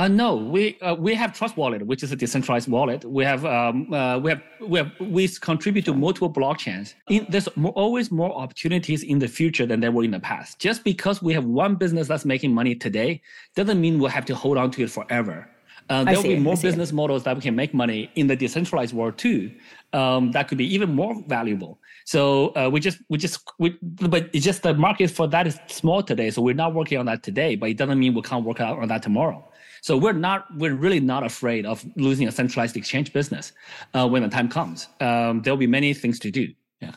[0.00, 3.04] Uh, no, we uh, we have Trust Wallet, which is a decentralized wallet.
[3.04, 6.94] We have um, uh, we have we have we contribute to multiple blockchains.
[7.10, 10.58] In, there's more, always more opportunities in the future than there were in the past.
[10.58, 13.20] Just because we have one business that's making money today
[13.54, 15.49] doesn't mean we'll have to hold on to it forever.
[15.90, 18.94] Uh, there will be more business models that we can make money in the decentralized
[18.94, 19.50] world too.
[19.92, 21.80] Um, that could be even more valuable.
[22.04, 25.58] So uh, we just we just we, but it's just the market for that is
[25.66, 26.30] small today.
[26.30, 28.78] So we're not working on that today, but it doesn't mean we can't work out
[28.78, 29.44] on that tomorrow.
[29.82, 33.52] So we're not, we're really not afraid of losing a centralized exchange business
[33.94, 34.88] uh, when the time comes.
[35.00, 36.52] Um, there'll be many things to do.
[36.80, 36.94] Yeah.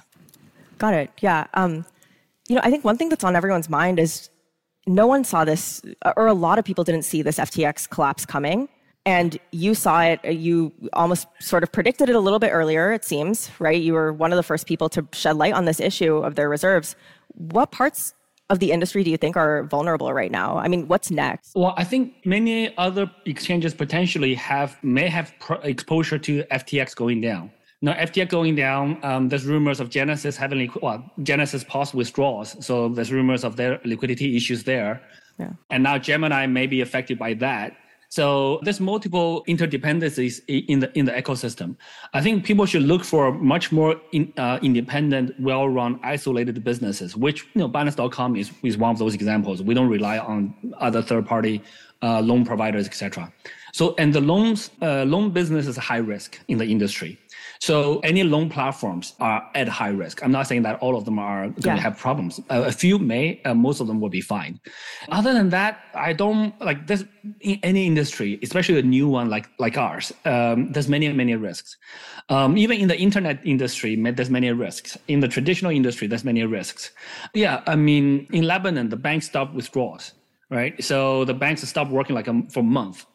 [0.78, 1.12] Got it.
[1.22, 1.48] Yeah.
[1.54, 1.86] Um,
[2.48, 4.30] you know, I think one thing that's on everyone's mind is
[4.86, 5.82] no one saw this,
[6.18, 8.68] or a lot of people didn't see this FTX collapse coming.
[9.06, 12.94] And you saw it, uh, you almost sort of predicted it a little bit earlier,
[12.94, 13.82] it seems, right?
[13.82, 16.48] You were one of the first people to shed light on this issue of their
[16.48, 16.96] reserves.
[17.36, 18.14] What parts
[18.50, 20.58] of the industry do you think are vulnerable right now?
[20.58, 21.54] I mean, what's next?
[21.56, 27.52] Well, I think many other exchanges potentially have may have exposure to FTX going down.
[27.82, 32.88] Now, FTX going down, um, there's rumors of Genesis having well, Genesis paused withdrawals, so
[32.88, 35.02] there's rumors of their liquidity issues there.
[35.38, 35.52] Yeah.
[35.70, 37.76] And now Gemini may be affected by that.
[38.14, 41.76] So there's multiple interdependencies in the in the ecosystem.
[42.14, 47.18] I think people should look for much more in, uh, independent, well-run, isolated businesses.
[47.18, 49.64] Which you know, Binance.com is is one of those examples.
[49.64, 51.64] We don't rely on other third-party
[52.04, 53.34] uh, loan providers, etc.
[53.74, 57.18] So and the loans uh, loan business is high risk in the industry.
[57.64, 60.22] So any loan platforms are at high risk.
[60.22, 61.76] I'm not saying that all of them are going yeah.
[61.76, 62.42] to have problems.
[62.50, 64.60] Uh, a few may, uh, most of them will be fine.
[65.08, 67.06] Other than that, I don't like this
[67.40, 70.12] in any industry, especially a new one like like ours.
[70.26, 71.78] Um, there's many many risks.
[72.28, 74.98] Um, even in the internet industry, there's many risks.
[75.08, 76.92] In the traditional industry, there's many risks.
[77.34, 80.12] Yeah, I mean, in Lebanon, the bank stopped withdrawals,
[80.50, 80.84] right?
[80.84, 83.06] So the banks stopped working like a, for a month.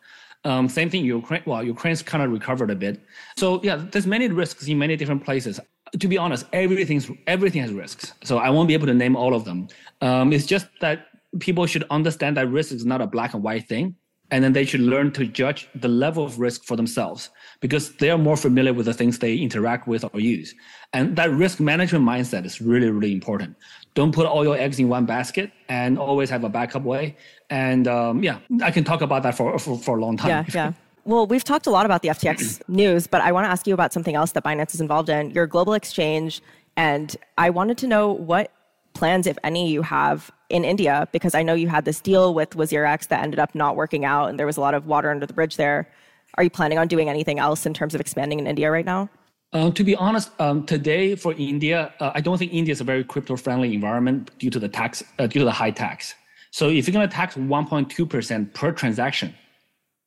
[0.45, 1.43] Um, same thing, Ukraine.
[1.47, 3.01] Well, Ukraine's kind of recovered a bit.
[3.37, 5.61] So yeah, there's many risks in many different places.
[5.99, 8.13] To be honest, everything's everything has risks.
[8.23, 9.69] So I won't be able to name all of them.
[10.01, 11.07] Um, it's just that
[11.41, 13.97] people should understand that risk is not a black and white thing,
[14.31, 17.31] and then they should learn to judge the level of risk for themselves
[17.61, 20.55] because they are more familiar with the things they interact with or use.
[20.93, 23.57] And that risk management mindset is really, really important
[23.99, 27.17] Don't put all your eggs in one basket and always have a backup way.
[27.51, 30.29] And um, yeah, I can talk about that for, for, for a long time.
[30.29, 30.73] Yeah, yeah.
[31.05, 33.75] Well, we've talked a lot about the FTX news, but I want to ask you
[33.75, 36.41] about something else that Binance is involved in, your global exchange.
[36.77, 38.53] And I wanted to know what
[38.95, 42.51] plans, if any, you have in India, because I know you had this deal with
[42.51, 45.27] WazirX that ended up not working out and there was a lot of water under
[45.27, 45.91] the bridge there.
[46.37, 49.11] Are you planning on doing anything else in terms of expanding in India right now?
[49.53, 52.85] Uh, to be honest, um, today for India, uh, I don't think India is a
[52.85, 56.15] very crypto-friendly environment due to the tax, uh, due to the high tax.
[56.51, 59.35] So if you're going to tax 1.2% per transaction,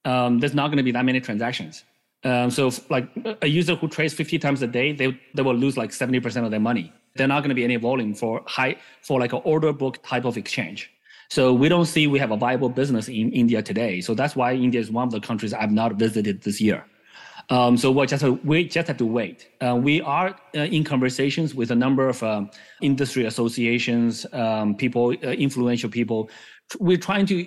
[0.06, 1.84] um, there's not going to be that many transactions.
[2.24, 3.10] Um, so if, like
[3.42, 6.52] a user who trades 50 times a day, they, they will lose like 70% of
[6.52, 6.94] their money.
[7.16, 10.26] There's not going to be any volume for high, for like an order book type
[10.26, 10.92] of exchange.
[11.30, 14.02] So we don't see we have a viable business in India today.
[14.02, 16.86] So that's why India is one of the countries I've not visited this year.
[17.52, 19.49] Um, so we just we just have to wait.
[19.60, 22.49] Uh, we are uh, in conversations with a number of um,
[22.82, 26.30] industry associations, um, people, uh, influential people.
[26.80, 27.45] We're trying to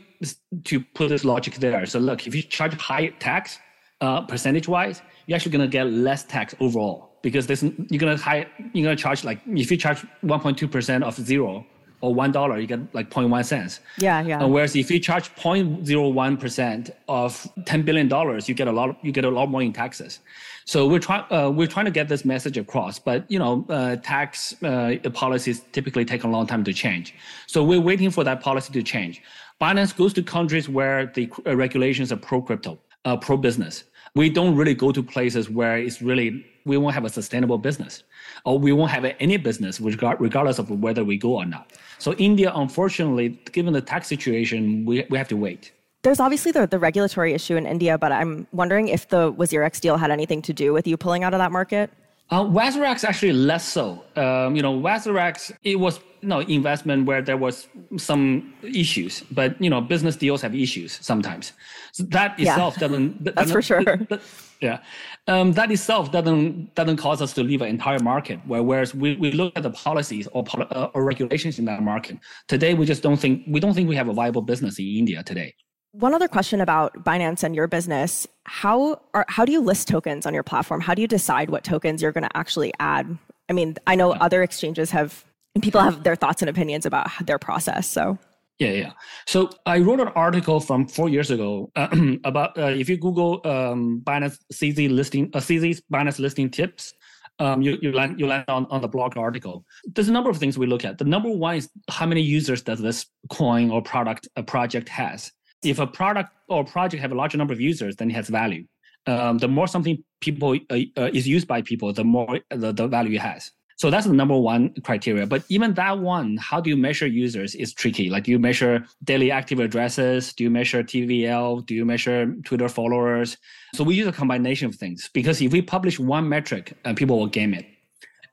[0.65, 1.87] to put this logic there.
[1.87, 3.59] So look, if you charge high tax
[4.03, 8.15] uh, percentage wise, you're actually going to get less tax overall because this, you're going
[8.15, 11.65] to high you're going to charge like if you charge 1.2 percent of zero
[12.01, 13.81] or one dollar, you get like 0.1 cents.
[13.99, 14.43] Yeah, yeah.
[14.43, 18.99] Uh, whereas if you charge 0.01 percent of 10 billion dollars, you get a lot.
[19.03, 20.21] You get a lot more in taxes.
[20.65, 21.25] So we're trying.
[21.31, 22.99] Uh, we're trying to get this message across.
[22.99, 27.15] But you know, uh, tax uh, policies typically take a long time to change.
[27.47, 29.23] So we're waiting for that policy to change.
[29.61, 33.85] Binance goes to countries where the uh, regulations are pro crypto, uh, pro business.
[34.15, 38.05] We don't really go to places where it's really we won't have a sustainable business
[38.45, 41.73] or we won't have any business regardless of whether we go or not.
[42.05, 45.73] So India, unfortunately, given the tax situation, we, we have to wait.
[46.03, 49.97] There's obviously the, the regulatory issue in India, but I'm wondering if the WazirX deal
[49.97, 51.91] had anything to do with you pulling out of that market.
[52.29, 54.05] Uh, WazirX actually less so.
[54.17, 59.71] Um, you know, WazirX it was no investment where there was some issues, but you
[59.71, 61.55] know, business deals have issues sometimes.
[61.93, 62.81] So that itself yeah.
[62.81, 63.25] doesn't.
[63.35, 63.83] That's for sure.
[64.65, 64.79] yeah,
[65.27, 68.39] um, that itself doesn't doesn't cause us to leave an entire market.
[68.47, 72.17] Where whereas we, we look at the policies or, uh, or regulations in that market
[72.49, 75.23] today, we just don't think we don't think we have a viable business in India
[75.23, 75.55] today.
[75.93, 78.27] One other question about Binance and your business.
[78.45, 80.81] How are, how do you list tokens on your platform?
[80.81, 83.17] How do you decide what tokens you're going to actually add?
[83.49, 87.09] I mean, I know other exchanges have and people have their thoughts and opinions about
[87.25, 87.89] their process.
[87.89, 88.19] So
[88.59, 88.93] yeah, yeah.
[89.27, 91.89] So I wrote an article from four years ago uh,
[92.25, 96.95] about uh, if you Google um, Binance CZ listing, uh, CZ Binance listing tips,
[97.41, 99.65] um, you you land you land on, on the blog article.
[99.85, 100.99] There's a number of things we look at.
[100.99, 105.33] The number one is how many users does this coin or product a project has
[105.65, 108.65] if a product or project have a larger number of users, then it has value.
[109.07, 112.87] Um, the more something people uh, uh, is used by people, the more the, the
[112.87, 113.51] value it has.
[113.77, 115.27] So that's the number one criteria.
[115.27, 118.09] But even that one, how do you measure users is tricky.
[118.11, 120.33] Like do you measure daily active addresses?
[120.33, 121.67] Do you measure TVL?
[121.67, 123.37] Do you measure Twitter followers?
[123.75, 127.19] So we use a combination of things because if we publish one metric, uh, people
[127.19, 127.67] will game it.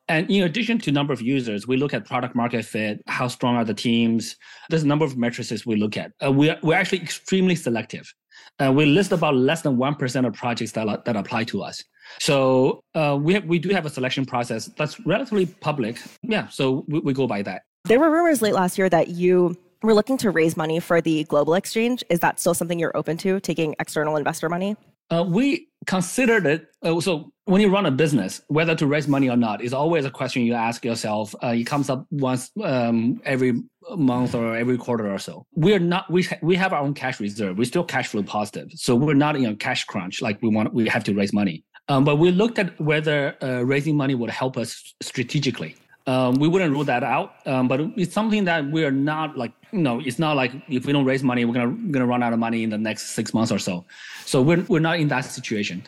[0.08, 3.56] And in addition to number of users, we look at product market fit, how strong
[3.56, 4.36] are the teams.
[4.70, 6.12] There's a number of matrices we look at.
[6.24, 8.14] Uh, we're, we're actually extremely selective.
[8.60, 11.84] Uh, we list about less than 1% of projects that, that apply to us.
[12.20, 16.00] So uh, we, have, we do have a selection process that's relatively public.
[16.24, 17.64] Yeah, so we, we go by that.
[17.86, 21.24] There were rumors late last year that you were looking to raise money for the
[21.26, 22.04] global exchange.
[22.10, 24.76] Is that still something you're open to, taking external investor money?
[25.10, 26.68] Uh, we considered it.
[26.84, 30.06] Uh, so when you run a business, whether to raise money or not is always
[30.06, 31.36] a question you ask yourself.
[31.44, 33.62] Uh, it comes up once um, every
[33.98, 35.46] month or every quarter or so.
[35.54, 36.10] We're not.
[36.10, 37.58] We ha- we have our own cash reserve.
[37.58, 40.74] We're still cash flow positive, so we're not in a cash crunch like we want.
[40.74, 41.66] We have to raise money.
[41.90, 45.76] Um, but we looked at whether uh, raising money would help us strategically.
[46.08, 49.80] Um, we wouldn't rule that out, um, but it's something that we're not like, you
[49.80, 52.40] know, it's not like if we don't raise money, we're gonna gonna run out of
[52.40, 53.86] money in the next six months or so.
[54.26, 55.84] So we're we're not in that situation.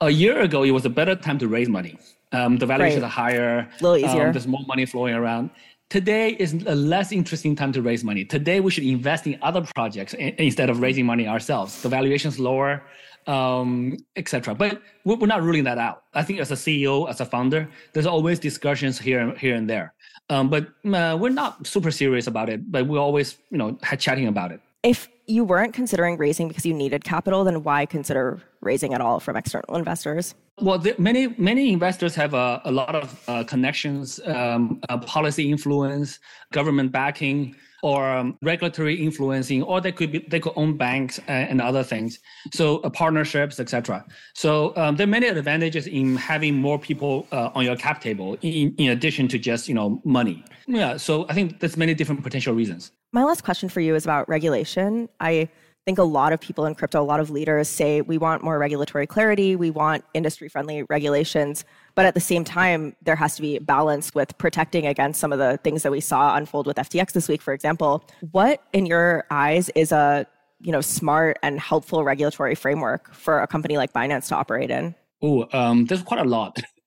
[0.00, 1.98] A year ago, it was a better time to raise money.
[2.32, 3.08] Um, the valuations right.
[3.08, 3.58] are higher.
[3.58, 4.26] A little easier.
[4.26, 5.50] Um, there's more money flowing around.
[5.88, 8.24] Today is a less interesting time to raise money.
[8.24, 11.80] Today, we should invest in other projects instead of raising money ourselves.
[11.80, 12.82] The valuation's lower
[13.28, 14.54] um, etc.
[14.54, 16.04] But we're not ruling that out.
[16.14, 19.94] I think as a CEO, as a founder, there's always discussions here here and there.
[20.30, 22.72] Um, but uh, we're not super serious about it.
[22.72, 24.60] But we're always, you know, chatting about it.
[24.88, 29.20] If you weren't considering raising because you needed capital, then why consider raising at all
[29.20, 30.34] from external investors?
[30.62, 35.50] Well, the, many many investors have a, a lot of uh, connections, um, uh, policy
[35.50, 36.18] influence,
[36.52, 41.50] government backing, or um, regulatory influencing, or they could be they could own banks and,
[41.50, 42.18] and other things.
[42.54, 44.06] So uh, partnerships, etc.
[44.32, 48.38] So um, there are many advantages in having more people uh, on your cap table,
[48.40, 50.42] in, in addition to just you know money.
[50.66, 50.96] Yeah.
[50.96, 52.92] So I think there's many different potential reasons.
[53.12, 55.08] My last question for you is about regulation.
[55.18, 55.48] I
[55.86, 58.58] think a lot of people in crypto, a lot of leaders say we want more
[58.58, 61.64] regulatory clarity, we want industry friendly regulations.
[61.94, 65.38] But at the same time, there has to be balance with protecting against some of
[65.38, 68.04] the things that we saw unfold with FTX this week, for example.
[68.32, 70.26] What, in your eyes, is a
[70.60, 74.94] you know smart and helpful regulatory framework for a company like Binance to operate in?
[75.22, 76.60] Oh, um, there's quite a lot.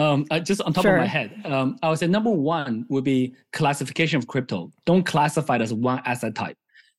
[0.00, 0.96] Um, uh, just on top sure.
[0.96, 4.72] of my head, um, I would say number one would be classification of crypto.
[4.86, 6.56] Don't classify it as one asset type.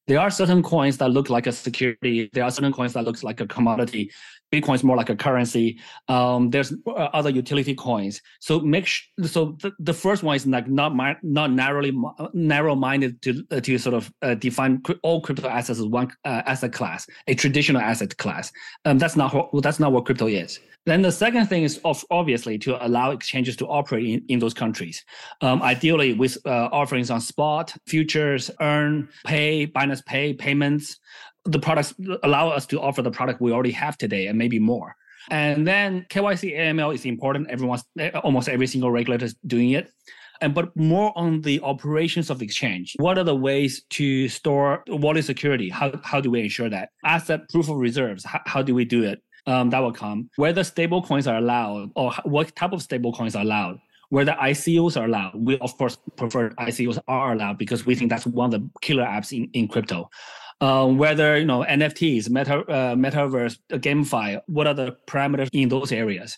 [0.07, 2.29] There are certain coins that look like a security.
[2.33, 4.11] There are certain coins that looks like a commodity.
[4.51, 5.79] Bitcoin is more like a currency.
[6.07, 8.21] Um, there's uh, other utility coins.
[8.39, 11.93] So make sh- so the, the first one is like not mi- not narrowly
[12.33, 16.41] narrow minded to uh, to sort of uh, define all crypto assets as one uh,
[16.45, 18.51] asset class, a traditional asset class.
[18.85, 20.59] Um, that's not what, that's not what crypto is.
[20.85, 21.79] Then the second thing is
[22.09, 25.05] obviously to allow exchanges to operate in, in those countries.
[25.41, 30.99] Um, ideally with uh, offerings on spot, futures, earn, pay, Binance Pay, payments.
[31.45, 34.95] The products allow us to offer the product we already have today and maybe more.
[35.29, 37.49] And then KYC AML is important.
[37.49, 37.83] Everyone's
[38.23, 39.91] almost every single regulator is doing it.
[40.41, 42.95] And but more on the operations of exchange.
[42.97, 45.69] What are the ways to store wallet security?
[45.69, 46.89] How how do we ensure that?
[47.05, 48.25] Asset proof of reserves.
[48.25, 49.21] How, how do we do it?
[49.47, 50.29] um, that will come.
[50.35, 53.79] Whether stable coins are allowed or what type of stable coins are allowed.
[54.09, 55.35] Whether ICOs are allowed.
[55.35, 59.05] We of course prefer ICOs are allowed because we think that's one of the killer
[59.05, 60.09] apps in, in crypto.
[60.61, 65.69] Um, whether you know NFTs, meta, uh, metaverse, uh, GameFi, what are the parameters in
[65.69, 66.37] those areas,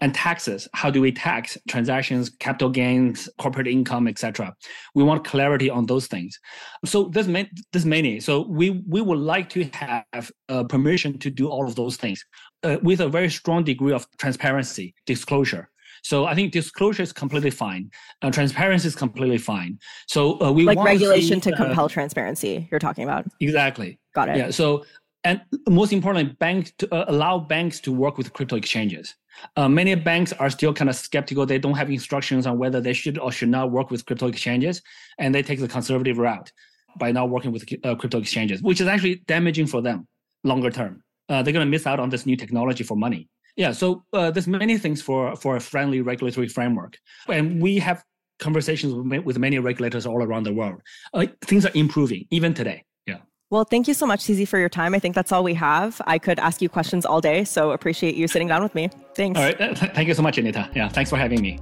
[0.00, 0.66] and taxes?
[0.72, 4.56] How do we tax transactions, capital gains, corporate income, etc.
[4.94, 6.40] We want clarity on those things.
[6.86, 7.26] So there's
[7.72, 8.20] there's many.
[8.20, 12.24] So we we would like to have uh, permission to do all of those things
[12.62, 15.68] uh, with a very strong degree of transparency, disclosure.
[16.02, 17.90] So I think disclosure is completely fine.
[18.22, 19.78] Uh, transparency is completely fine.
[20.06, 22.68] So uh, we like regulation to, to compel uh, transparency.
[22.70, 23.98] You're talking about exactly.
[24.14, 24.36] Got it.
[24.36, 24.50] Yeah.
[24.50, 24.84] So
[25.24, 29.14] and most importantly, banks to uh, allow banks to work with crypto exchanges.
[29.56, 31.46] Uh, many banks are still kind of skeptical.
[31.46, 34.82] They don't have instructions on whether they should or should not work with crypto exchanges,
[35.18, 36.50] and they take the conservative route
[36.98, 40.08] by not working with uh, crypto exchanges, which is actually damaging for them
[40.44, 41.02] longer term.
[41.28, 43.28] they're going to miss out on this new technology for money.
[43.58, 46.96] Yeah, so uh, there's many things for for a friendly regulatory framework,
[47.28, 48.04] and we have
[48.38, 50.80] conversations with, with many regulators all around the world.
[51.12, 52.84] Uh, things are improving even today.
[53.04, 53.16] Yeah.
[53.50, 54.94] Well, thank you so much, CZ, for your time.
[54.94, 56.00] I think that's all we have.
[56.06, 58.90] I could ask you questions all day, so appreciate you sitting down with me.
[59.16, 59.40] Thanks.
[59.40, 59.76] All right.
[59.76, 60.70] Thank you so much, Anita.
[60.76, 61.58] Yeah, thanks for having me.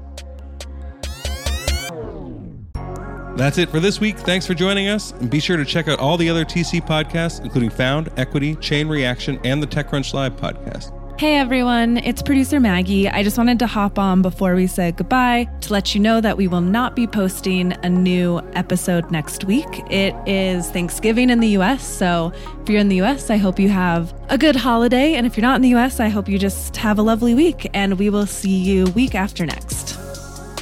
[3.37, 4.19] That's it for this week.
[4.19, 5.13] Thanks for joining us.
[5.13, 8.87] And be sure to check out all the other TC podcasts, including Found, Equity, Chain
[8.87, 10.93] Reaction, and the TechCrunch Live podcast.
[11.19, 13.09] Hey everyone, it's producer Maggie.
[13.09, 16.37] I just wanted to hop on before we said goodbye to let you know that
[16.37, 19.67] we will not be posting a new episode next week.
[19.91, 23.71] It is Thanksgiving in the US, so if you're in the US, I hope you
[23.71, 25.15] have a good holiday.
[25.15, 27.67] And if you're not in the US, I hope you just have a lovely week.
[27.73, 29.97] And we will see you week after next.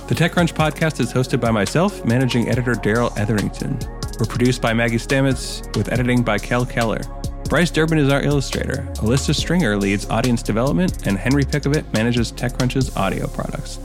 [0.07, 3.77] The TechCrunch podcast is hosted by myself, managing editor Darrell Etherington.
[4.21, 7.01] We're produced by Maggie Stamets with editing by Kel Keller.
[7.49, 12.97] Bryce Durbin is our illustrator, Alyssa Stringer leads audience development, and Henry Pickavet manages TechCrunch's
[12.97, 13.79] audio products.